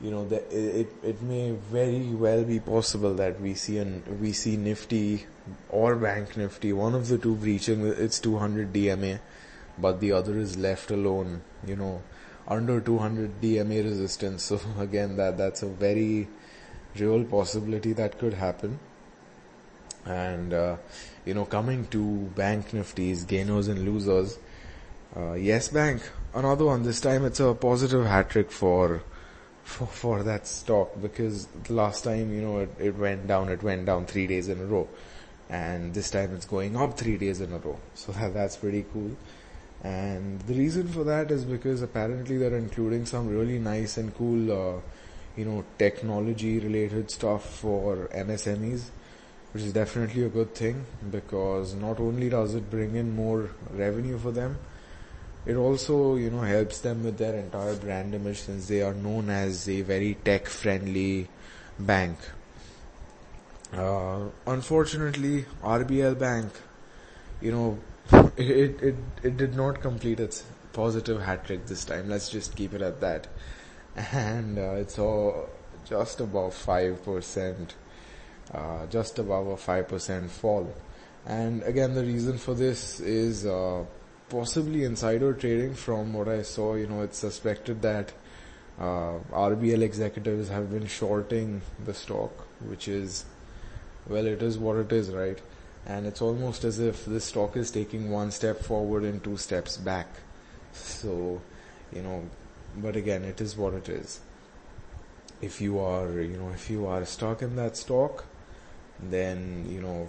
you 0.00 0.10
know 0.10 0.26
that 0.28 0.50
it 0.50 0.88
it 1.02 1.22
may 1.22 1.50
very 1.50 2.14
well 2.14 2.44
be 2.44 2.60
possible 2.60 3.14
that 3.14 3.40
we 3.40 3.54
see 3.54 3.78
an 3.78 4.02
we 4.20 4.32
see 4.32 4.56
Nifty 4.56 5.26
or 5.68 5.96
Bank 5.96 6.36
Nifty 6.36 6.72
one 6.72 6.94
of 6.94 7.08
the 7.08 7.18
two 7.18 7.34
breaching 7.34 7.86
its 7.86 8.20
200 8.20 8.72
DMA, 8.72 9.20
but 9.78 10.00
the 10.00 10.12
other 10.12 10.38
is 10.38 10.56
left 10.56 10.90
alone. 10.90 11.42
You 11.66 11.76
know 11.76 12.02
under 12.50 12.80
200 12.80 13.40
DMA 13.40 13.84
resistance. 13.84 14.42
So 14.50 14.60
again, 14.78 15.16
that 15.16 15.38
that's 15.38 15.62
a 15.62 15.68
very 15.68 16.28
real 16.98 17.24
possibility 17.24 17.92
that 17.94 18.18
could 18.18 18.34
happen. 18.34 18.78
And 20.10 20.52
uh, 20.52 20.76
you 21.24 21.34
know, 21.34 21.44
coming 21.44 21.86
to 21.88 22.02
Bank 22.34 22.72
Nifty's 22.72 23.24
gainers 23.24 23.68
and 23.68 23.84
losers, 23.84 24.38
uh, 25.16 25.34
Yes 25.34 25.68
Bank, 25.68 26.02
another 26.34 26.64
one. 26.64 26.82
This 26.82 27.00
time 27.00 27.24
it's 27.24 27.40
a 27.40 27.54
positive 27.54 28.06
hat 28.06 28.30
trick 28.30 28.50
for 28.50 29.02
for 29.64 29.86
for 29.86 30.22
that 30.24 30.46
stock 30.46 30.90
because 31.00 31.46
last 31.68 32.04
time 32.04 32.32
you 32.34 32.42
know 32.42 32.58
it, 32.60 32.70
it 32.78 32.96
went 32.96 33.26
down, 33.26 33.48
it 33.48 33.62
went 33.62 33.86
down 33.86 34.06
three 34.06 34.26
days 34.26 34.48
in 34.48 34.60
a 34.60 34.64
row, 34.64 34.88
and 35.48 35.94
this 35.94 36.10
time 36.10 36.34
it's 36.34 36.46
going 36.46 36.76
up 36.76 36.98
three 36.98 37.16
days 37.16 37.40
in 37.40 37.52
a 37.52 37.58
row. 37.58 37.78
So 37.94 38.12
that 38.12 38.34
that's 38.34 38.56
pretty 38.56 38.84
cool. 38.92 39.16
And 39.82 40.40
the 40.42 40.54
reason 40.54 40.88
for 40.88 41.04
that 41.04 41.30
is 41.30 41.44
because 41.44 41.80
apparently 41.82 42.36
they're 42.36 42.56
including 42.56 43.06
some 43.06 43.28
really 43.28 43.58
nice 43.58 43.96
and 43.96 44.14
cool, 44.14 44.52
uh, 44.52 44.80
you 45.36 45.44
know, 45.46 45.64
technology 45.78 46.58
related 46.58 47.10
stuff 47.10 47.48
for 47.60 48.08
MSMEs, 48.12 48.90
which 49.52 49.64
is 49.64 49.72
definitely 49.72 50.24
a 50.24 50.28
good 50.28 50.54
thing 50.54 50.84
because 51.10 51.74
not 51.74 51.98
only 51.98 52.28
does 52.28 52.54
it 52.54 52.70
bring 52.70 52.94
in 52.94 53.14
more 53.14 53.50
revenue 53.72 54.18
for 54.18 54.30
them, 54.30 54.58
it 55.46 55.56
also, 55.56 56.16
you 56.16 56.30
know, 56.30 56.42
helps 56.42 56.80
them 56.80 57.02
with 57.02 57.16
their 57.18 57.34
entire 57.34 57.74
brand 57.74 58.14
image 58.14 58.40
since 58.40 58.68
they 58.68 58.82
are 58.82 58.94
known 58.94 59.30
as 59.30 59.68
a 59.68 59.80
very 59.80 60.14
tech 60.24 60.46
friendly 60.46 61.28
bank. 61.78 62.18
Uh, 63.72 64.26
unfortunately, 64.46 65.46
RBL 65.62 66.18
Bank, 66.18 66.52
you 67.40 67.52
know, 67.52 67.78
it, 68.36 68.82
it, 68.82 68.94
it 69.22 69.36
did 69.36 69.54
not 69.54 69.80
complete 69.80 70.20
its 70.20 70.44
positive 70.72 71.22
hat 71.22 71.46
trick 71.46 71.66
this 71.66 71.84
time. 71.84 72.08
Let's 72.08 72.28
just 72.28 72.54
keep 72.56 72.74
it 72.74 72.82
at 72.82 73.00
that. 73.00 73.28
And 74.12 74.58
uh, 74.58 74.74
it's 74.74 74.98
all 74.98 75.48
just 75.84 76.20
above 76.20 76.54
5%, 76.54 77.70
uh, 78.52 78.86
just 78.86 79.18
above 79.18 79.46
a 79.46 79.56
5% 79.56 80.28
fall. 80.28 80.72
And 81.26 81.62
again, 81.62 81.94
the 81.94 82.02
reason 82.02 82.38
for 82.38 82.54
this 82.54 83.00
is 83.00 83.46
uh, 83.46 83.84
possibly 84.28 84.84
insider 84.84 85.34
trading 85.34 85.74
from 85.74 86.12
what 86.12 86.28
I 86.28 86.42
saw. 86.42 86.74
You 86.74 86.86
know, 86.86 87.02
it's 87.02 87.18
suspected 87.18 87.82
that 87.82 88.12
uh, 88.78 89.18
RBL 89.32 89.82
executives 89.82 90.48
have 90.48 90.70
been 90.70 90.86
shorting 90.86 91.60
the 91.84 91.94
stock, 91.94 92.32
which 92.66 92.88
is, 92.88 93.24
well, 94.08 94.26
it 94.26 94.42
is 94.42 94.58
what 94.58 94.76
it 94.76 94.92
is, 94.92 95.10
right? 95.10 95.38
and 95.86 96.06
it's 96.06 96.20
almost 96.20 96.64
as 96.64 96.78
if 96.78 97.04
this 97.06 97.24
stock 97.24 97.56
is 97.56 97.70
taking 97.70 98.10
one 98.10 98.30
step 98.30 98.60
forward 98.60 99.02
and 99.02 99.22
two 99.24 99.36
steps 99.36 99.76
back. 99.76 100.06
So, 100.72 101.40
you 101.92 102.02
know, 102.02 102.28
but 102.76 102.96
again, 102.96 103.24
it 103.24 103.40
is 103.40 103.56
what 103.56 103.74
it 103.74 103.88
is. 103.88 104.20
If 105.40 105.60
you 105.60 105.78
are, 105.78 106.20
you 106.20 106.36
know, 106.36 106.50
if 106.50 106.68
you 106.68 106.86
are 106.86 107.04
stuck 107.04 107.42
in 107.42 107.56
that 107.56 107.76
stock, 107.76 108.26
then, 109.08 109.66
you 109.68 109.80
know, 109.80 110.08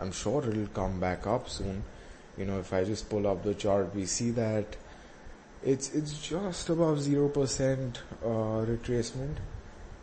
I'm 0.00 0.12
sure 0.12 0.48
it'll 0.48 0.66
come 0.68 1.00
back 1.00 1.26
up 1.26 1.48
soon. 1.48 1.84
You 2.38 2.46
know, 2.46 2.58
if 2.58 2.72
I 2.72 2.84
just 2.84 3.10
pull 3.10 3.26
up 3.26 3.42
the 3.42 3.54
chart, 3.54 3.94
we 3.94 4.06
see 4.06 4.30
that 4.30 4.76
it's, 5.62 5.94
it's 5.94 6.26
just 6.26 6.68
above 6.70 6.98
0% 6.98 7.96
uh, 7.96 8.26
retracement. 8.26 9.36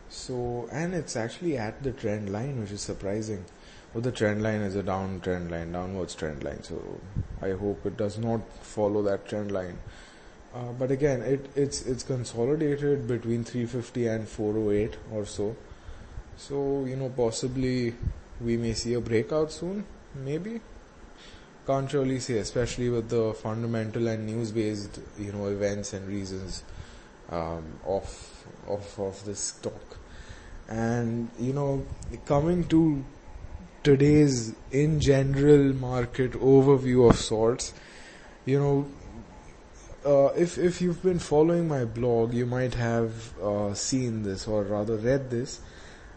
So, 0.08 0.68
and 0.72 0.94
it's 0.94 1.16
actually 1.16 1.58
at 1.58 1.82
the 1.82 1.92
trend 1.92 2.30
line, 2.30 2.60
which 2.60 2.70
is 2.70 2.80
surprising. 2.80 3.44
But 3.92 4.02
the 4.02 4.12
trend 4.12 4.42
line 4.42 4.60
is 4.60 4.76
a 4.76 4.82
down 4.82 5.20
trend 5.20 5.50
line, 5.50 5.72
downwards 5.72 6.14
trend 6.14 6.44
line. 6.44 6.62
So 6.62 7.00
I 7.40 7.50
hope 7.50 7.84
it 7.86 7.96
does 7.96 8.18
not 8.18 8.40
follow 8.62 9.02
that 9.02 9.28
trend 9.28 9.50
line. 9.50 9.78
Uh, 10.54 10.72
but 10.78 10.90
again, 10.90 11.22
it, 11.22 11.46
it's 11.54 11.82
it's 11.82 12.02
consolidated 12.02 13.06
between 13.06 13.44
350 13.44 14.06
and 14.06 14.28
408 14.28 14.96
or 15.12 15.26
so. 15.26 15.56
So 16.38 16.84
you 16.86 16.94
know, 16.96 17.08
possibly 17.10 17.94
we 18.40 18.56
may 18.56 18.72
see 18.72 18.94
a 18.94 19.00
breakout 19.00 19.50
soon. 19.50 19.84
Maybe 20.14 20.60
can't 21.66 21.92
really 21.92 22.18
say, 22.18 22.38
especially 22.38 22.88
with 22.88 23.10
the 23.10 23.34
fundamental 23.34 24.06
and 24.08 24.24
news-based 24.24 25.00
you 25.18 25.32
know 25.32 25.46
events 25.48 25.92
and 25.92 26.08
reasons 26.08 26.62
um, 27.28 27.64
of 27.84 28.06
of 28.68 28.98
of 29.00 29.24
this 29.24 29.40
stock. 29.40 29.98
And 30.68 31.28
you 31.40 31.52
know, 31.52 31.84
coming 32.24 32.64
to 32.68 33.04
today's 33.82 34.54
in 34.70 35.00
general 35.00 35.74
market 35.74 36.32
overview 36.32 37.10
of 37.10 37.18
sorts. 37.18 37.74
You 38.46 38.60
know, 38.60 38.88
uh, 40.06 40.32
if 40.34 40.56
if 40.56 40.80
you've 40.80 41.02
been 41.02 41.18
following 41.18 41.66
my 41.66 41.84
blog, 41.84 42.32
you 42.32 42.46
might 42.46 42.74
have 42.74 43.36
uh, 43.40 43.74
seen 43.74 44.22
this 44.22 44.46
or 44.46 44.62
rather 44.62 44.96
read 44.96 45.30
this 45.30 45.60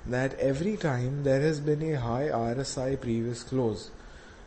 that 0.06 0.38
every 0.40 0.78
time 0.78 1.24
there 1.24 1.42
has 1.42 1.60
been 1.60 1.82
a 1.82 2.00
high 2.00 2.30
RSI 2.30 3.00
previous 3.00 3.44
close. 3.44 3.92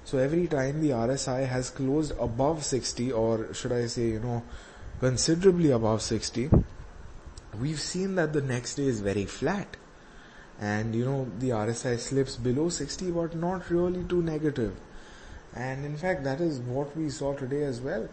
So 0.04 0.18
every 0.18 0.46
time 0.46 0.80
the 0.80 0.90
RSI 0.90 1.46
has 1.48 1.70
closed 1.70 2.12
above 2.18 2.64
60 2.64 3.12
or 3.12 3.54
should 3.54 3.72
I 3.72 3.86
say, 3.86 4.08
you 4.08 4.20
know, 4.20 4.42
considerably 5.00 5.70
above 5.70 6.02
60, 6.02 6.50
we've 7.60 7.80
seen 7.80 8.16
that 8.16 8.32
the 8.32 8.42
next 8.42 8.74
day 8.74 8.86
is 8.86 9.00
very 9.00 9.24
flat 9.24 9.76
and 10.60 10.94
you 10.94 11.04
know 11.04 11.26
the 11.38 11.50
RSI 11.50 11.98
slips 11.98 12.36
below 12.36 12.68
60 12.68 13.10
but 13.10 13.34
not 13.34 13.70
really 13.70 14.04
too 14.04 14.22
negative. 14.22 14.74
and 15.62 15.84
in 15.86 15.96
fact 15.96 16.24
that 16.26 16.40
is 16.44 16.58
what 16.74 16.96
we 17.00 17.08
saw 17.16 17.32
today 17.40 17.62
as 17.64 17.80
well 17.80 18.06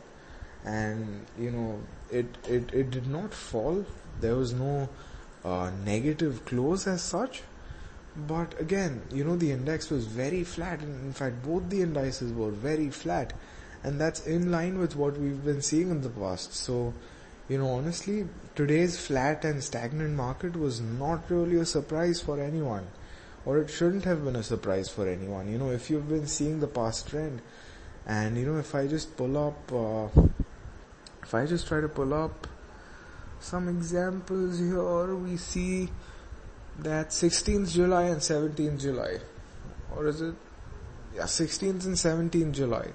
and 0.63 1.39
you 1.43 1.51
know 1.53 1.79
it 2.19 2.35
it, 2.55 2.73
it 2.81 2.91
did 2.95 3.07
not 3.13 3.33
fall 3.33 3.79
there 4.25 4.35
was 4.41 4.53
no 4.53 4.73
uh, 5.43 5.71
negative 5.85 6.45
close 6.45 6.87
as 6.87 7.01
such 7.01 7.41
but 8.15 8.59
again 8.59 9.01
you 9.11 9.23
know 9.23 9.35
the 9.35 9.51
index 9.51 9.89
was 9.89 10.05
very 10.05 10.43
flat 10.43 10.81
in 10.81 11.13
fact 11.13 11.41
both 11.43 11.69
the 11.69 11.81
indices 11.81 12.33
were 12.33 12.51
very 12.51 12.89
flat 12.89 13.33
and 13.83 13.99
that's 13.99 14.27
in 14.27 14.51
line 14.51 14.77
with 14.77 14.95
what 14.95 15.17
we've 15.17 15.43
been 15.45 15.61
seeing 15.61 15.89
in 15.89 16.01
the 16.01 16.09
past 16.09 16.53
so 16.53 16.93
you 17.51 17.57
know, 17.57 17.67
honestly, 17.71 18.29
today's 18.55 18.97
flat 18.97 19.43
and 19.43 19.61
stagnant 19.61 20.15
market 20.15 20.55
was 20.55 20.79
not 20.79 21.29
really 21.29 21.57
a 21.57 21.65
surprise 21.65 22.21
for 22.21 22.39
anyone. 22.39 22.87
Or 23.45 23.57
it 23.57 23.69
shouldn't 23.69 24.05
have 24.05 24.23
been 24.23 24.37
a 24.37 24.43
surprise 24.43 24.87
for 24.87 25.05
anyone. 25.05 25.51
You 25.51 25.57
know, 25.57 25.69
if 25.71 25.89
you've 25.89 26.07
been 26.07 26.27
seeing 26.27 26.61
the 26.61 26.67
past 26.67 27.09
trend, 27.09 27.41
and 28.07 28.37
you 28.37 28.45
know, 28.45 28.57
if 28.57 28.73
I 28.73 28.87
just 28.87 29.17
pull 29.17 29.37
up, 29.37 29.73
uh, 29.73 30.07
if 31.23 31.33
I 31.33 31.45
just 31.45 31.67
try 31.67 31.81
to 31.81 31.89
pull 31.89 32.13
up 32.13 32.47
some 33.41 33.67
examples 33.67 34.59
here, 34.59 35.15
we 35.15 35.37
see 35.37 35.89
that 36.79 37.09
16th 37.09 37.71
July 37.71 38.03
and 38.03 38.21
17th 38.21 38.79
July, 38.79 39.17
or 39.95 40.07
is 40.07 40.21
it? 40.21 40.35
Yeah, 41.15 41.23
16th 41.23 41.85
and 41.85 41.95
17th 41.95 42.53
July, 42.53 42.87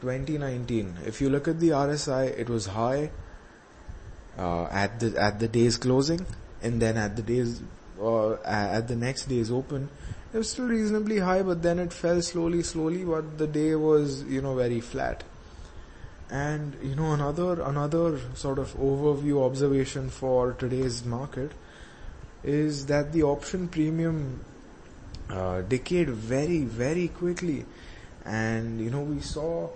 2019. 0.00 0.98
If 1.06 1.20
you 1.20 1.30
look 1.30 1.48
at 1.48 1.60
the 1.60 1.70
RSI, 1.70 2.38
it 2.38 2.48
was 2.48 2.66
high 2.66 3.10
uh, 4.38 4.64
at 4.64 5.00
the 5.00 5.16
at 5.20 5.40
the 5.40 5.48
day's 5.48 5.76
closing, 5.76 6.26
and 6.62 6.80
then 6.80 6.96
at 6.96 7.16
the 7.16 7.22
day's 7.22 7.62
uh, 8.00 8.34
at 8.44 8.86
the 8.86 8.96
next 8.96 9.26
day's 9.26 9.50
open, 9.50 9.88
it 10.32 10.38
was 10.38 10.50
still 10.50 10.66
reasonably 10.66 11.18
high, 11.18 11.42
but 11.42 11.62
then 11.62 11.78
it 11.78 11.92
fell 11.92 12.20
slowly, 12.22 12.62
slowly. 12.62 13.04
But 13.04 13.38
the 13.38 13.46
day 13.46 13.74
was 13.74 14.22
you 14.24 14.42
know 14.42 14.54
very 14.54 14.80
flat. 14.80 15.24
And 16.30 16.76
you 16.82 16.94
know 16.94 17.12
another 17.12 17.62
another 17.62 18.20
sort 18.34 18.58
of 18.58 18.74
overview 18.76 19.46
observation 19.46 20.10
for 20.10 20.52
today's 20.52 21.04
market 21.04 21.52
is 22.44 22.86
that 22.86 23.12
the 23.12 23.22
option 23.22 23.66
premium 23.68 24.40
uh, 25.30 25.62
decayed 25.62 26.10
very 26.10 26.64
very 26.64 27.08
quickly, 27.08 27.64
and 28.26 28.78
you 28.78 28.90
know 28.90 29.00
we 29.00 29.20
saw 29.20 29.70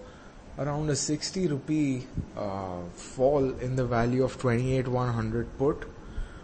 around 0.58 0.90
a 0.90 0.96
60 0.96 1.46
rupee 1.46 2.06
uh, 2.36 2.82
fall 2.94 3.54
in 3.58 3.74
the 3.76 3.86
value 3.86 4.22
of 4.22 4.38
28100 4.38 5.56
put 5.56 5.88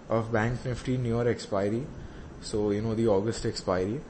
of 0.08 0.32
bank 0.32 0.64
nifty 0.64 0.96
near 0.96 1.28
expiry. 1.28 1.86
So 2.40 2.70
you 2.70 2.80
know 2.80 2.94
the 2.94 3.08
august 3.08 3.44
expiry 3.44 4.00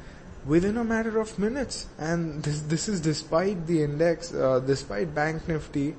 within 0.46 0.76
a 0.76 0.84
matter 0.84 1.18
of 1.18 1.38
minutes. 1.38 1.86
And 1.98 2.42
this 2.42 2.60
this 2.62 2.88
is 2.88 3.00
despite 3.00 3.66
the 3.66 3.82
index 3.82 4.32
uh, 4.32 4.60
despite 4.60 5.14
bank 5.14 5.48
nifty 5.48 5.94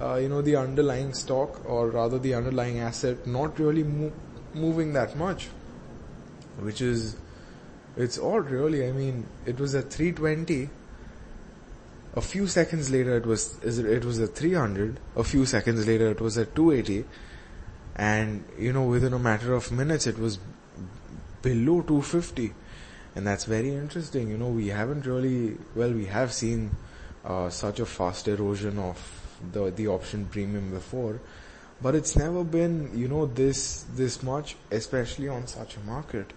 uh, 0.00 0.16
you 0.16 0.28
know 0.28 0.42
the 0.42 0.56
underlying 0.56 1.14
stock 1.14 1.64
or 1.68 1.90
rather 1.90 2.18
the 2.18 2.34
underlying 2.34 2.78
asset 2.78 3.26
not 3.26 3.58
really 3.58 3.84
mo- 3.84 4.12
moving 4.54 4.92
that 4.94 5.16
much. 5.16 5.48
Which 6.60 6.80
is 6.80 7.16
it's 7.96 8.18
odd 8.18 8.50
really. 8.50 8.86
I 8.86 8.92
mean 8.92 9.26
it 9.46 9.58
was 9.58 9.74
at 9.74 9.90
320 9.90 10.70
a 12.18 12.20
few 12.20 12.46
seconds 12.46 12.90
later, 12.90 13.16
it 13.16 13.26
was 13.26 13.62
it 13.62 14.04
was 14.04 14.18
at 14.18 14.34
300. 14.34 14.98
A 15.16 15.24
few 15.24 15.46
seconds 15.46 15.86
later, 15.86 16.10
it 16.10 16.20
was 16.20 16.36
at 16.36 16.54
280, 16.54 17.04
and 17.96 18.44
you 18.58 18.72
know, 18.72 18.84
within 18.84 19.12
a 19.12 19.18
matter 19.18 19.54
of 19.54 19.70
minutes, 19.70 20.06
it 20.06 20.18
was 20.18 20.38
below 21.42 21.82
250, 21.82 22.52
and 23.18 23.26
that's 23.26 23.46
very 23.46 23.74
interesting. 23.74 24.28
You 24.30 24.38
know, 24.38 24.46
we 24.46 24.68
haven't 24.68 25.04
really 25.04 25.56
well, 25.74 25.90
we 25.90 26.06
have 26.06 26.32
seen 26.32 26.70
uh, 27.24 27.50
such 27.50 27.80
a 27.80 27.86
fast 27.86 28.28
erosion 28.28 28.78
of 28.78 28.96
the 29.52 29.70
the 29.70 29.88
option 29.88 30.26
premium 30.26 30.70
before, 30.70 31.18
but 31.82 31.96
it's 31.96 32.14
never 32.14 32.44
been, 32.44 32.96
you 32.96 33.08
know, 33.08 33.26
this, 33.26 33.84
this 33.96 34.22
much, 34.22 34.54
especially 34.70 35.28
on 35.28 35.48
such 35.48 35.76
a 35.76 35.80
market. 35.80 36.32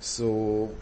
So, 0.00 0.74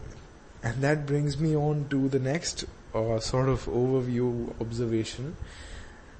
and 0.63 0.81
that 0.81 1.05
brings 1.05 1.37
me 1.37 1.57
on 1.57 1.89
to 1.89 2.07
the 2.07 2.19
next 2.19 2.63
uh, 2.95 3.19
sort 3.19 3.49
of 3.49 3.65
overview 3.65 4.53
observation 4.61 5.35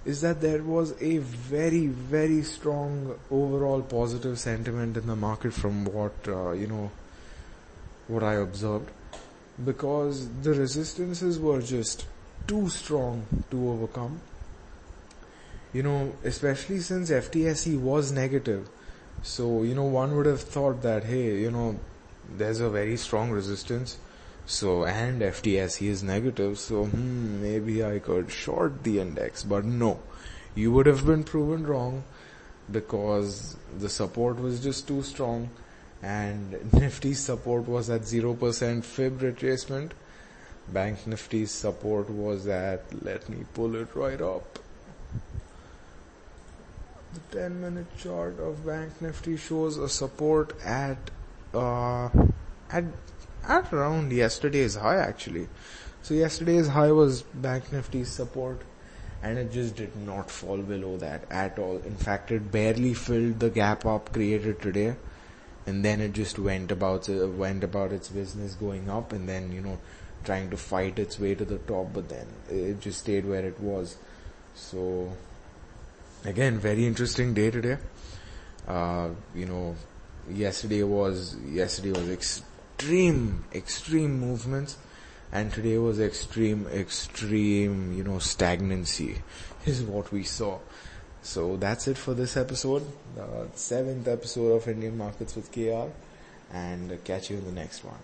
is 0.04 0.20
that 0.22 0.42
there 0.42 0.64
was 0.64 0.94
a 1.02 1.20
very, 1.20 1.88
very 1.88 2.42
strong 2.42 3.18
overall 3.32 3.82
positive 3.82 4.38
sentiment 4.38 4.98
in 4.98 5.08
the 5.08 5.16
market 5.16 5.54
from 5.54 5.84
what, 5.86 6.14
uh, 6.28 6.52
you 6.52 6.68
know, 6.68 6.92
what 8.08 8.24
I 8.24 8.36
observed. 8.36 8.90
Because 9.64 10.30
the 10.42 10.54
resistances 10.54 11.40
were 11.40 11.62
just 11.62 12.06
too 12.48 12.70
strong 12.70 13.26
to 13.52 13.70
overcome. 13.70 14.22
You 15.74 15.84
know, 15.84 16.14
especially 16.24 16.80
since 16.80 17.10
FTSE 17.10 17.80
was 17.80 18.12
negative. 18.12 18.70
So, 19.24 19.64
you 19.64 19.76
know, 19.76 19.84
one 19.84 20.16
would 20.16 20.26
have 20.26 20.42
thought 20.42 20.82
that, 20.84 21.04
hey, 21.06 21.40
you 21.40 21.52
know, 21.52 21.80
there's 22.30 22.60
a 22.60 22.70
very 22.70 22.98
strong 22.98 23.32
resistance 23.32 23.98
so, 24.50 24.86
and 24.86 25.22
FTSE 25.22 25.88
is 25.90 26.04
negative, 26.04 26.58
so 26.58 26.86
hmm, 26.86 27.42
maybe 27.42 27.84
I 27.84 28.00
could 28.00 28.32
short 28.32 28.84
the 28.84 29.00
index, 29.00 29.44
but 29.44 29.66
no. 29.66 30.00
You 30.56 30.72
would 30.72 30.86
have 30.86 31.06
been 31.06 31.26
proven 31.26 31.68
wrong 31.68 32.06
because 32.72 33.58
the 33.78 33.90
support 33.90 34.40
was 34.40 34.64
just 34.64 34.88
too 34.88 35.04
strong 35.04 35.50
and 36.08 36.74
Nifty's 36.74 37.20
support 37.20 37.68
was 37.68 37.90
at 37.90 38.02
0% 38.02 38.84
fib 38.86 39.20
retracement. 39.20 39.92
Bank 40.70 41.06
Nifty's 41.06 41.52
support 41.52 42.10
was 42.10 42.48
at, 42.48 42.84
let 43.04 43.28
me 43.28 43.44
pull 43.54 43.76
it 43.76 43.90
right 43.94 44.22
up. 44.22 44.60
The 47.14 47.40
10 47.40 47.60
minute 47.60 47.98
chart 47.98 48.40
of 48.40 48.66
Bank 48.66 49.02
Nifty 49.02 49.36
shows 49.36 49.78
a 49.78 49.90
support 49.90 50.54
at, 50.64 50.98
uh, 51.54 52.10
at 52.72 52.86
at 53.44 53.74
around 53.74 54.12
yesterday's 54.12 54.76
high 54.76 54.98
actually. 54.98 55.48
So 56.04 56.14
yesterday's 56.14 56.68
high 56.70 56.92
was 56.92 57.24
Bank 57.24 57.72
Nifty's 57.74 58.10
support 58.10 58.62
and 59.22 59.38
it 59.38 59.52
just 59.52 59.76
did 59.76 59.96
not 59.98 60.32
fall 60.32 60.58
below 60.58 60.96
that 60.98 61.30
at 61.30 61.60
all. 61.60 61.78
In 61.78 61.96
fact, 61.96 62.32
it 62.32 62.50
barely 62.52 62.94
filled 62.94 63.40
the 63.40 63.50
gap 63.50 63.86
up 63.86 64.14
created 64.14 64.62
today 64.62 64.96
and 65.68 65.86
then 65.86 66.02
it 66.02 66.14
just 66.14 66.40
went 66.40 66.72
about 66.72 67.08
uh, 67.10 67.28
went 67.28 67.64
about 67.64 67.92
its 67.92 68.10
business 68.10 68.56
going 68.56 68.90
up 68.90 69.14
and 69.14 69.30
then 69.30 69.52
you 69.52 69.62
know 69.62 69.78
trying 70.24 70.50
to 70.50 70.58
fight 70.58 70.98
its 70.98 71.20
way 71.20 71.36
to 71.36 71.46
the 71.46 71.60
top 71.60 71.94
but 71.94 72.10
then 72.10 72.26
it 72.50 72.82
just 72.82 73.02
stayed 73.02 73.26
where 73.26 73.46
it 73.46 73.60
was 73.60 73.98
so 74.56 75.12
again 76.26 76.58
very 76.58 76.88
interesting 76.88 77.34
day 77.34 77.52
today 77.52 77.78
uh, 78.68 79.10
you 79.36 79.46
know 79.46 79.76
yesterday 80.30 80.84
was 80.84 81.38
yesterday 81.46 81.92
was 81.92 82.10
extreme, 82.10 83.44
extreme 83.54 84.20
movements 84.20 84.78
and 85.32 85.52
today 85.52 85.78
was 85.78 86.00
extreme, 86.00 86.68
extreme, 86.68 87.94
you 87.94 88.04
know, 88.04 88.20
stagnancy 88.20 89.22
is 89.66 89.82
what 89.82 90.12
we 90.12 90.24
saw. 90.24 90.60
So 91.24 91.58
that's 91.58 91.88
it 91.88 91.98
for 91.98 92.14
this 92.14 92.38
episode, 92.38 92.86
the 93.16 93.48
seventh 93.56 94.08
episode 94.08 94.52
of 94.54 94.68
Indian 94.68 94.98
Markets 94.98 95.36
with 95.36 95.52
KR 95.52 95.90
and 96.54 97.04
catch 97.04 97.30
you 97.30 97.38
in 97.38 97.46
the 97.46 97.52
next 97.52 97.84
one. 97.84 98.00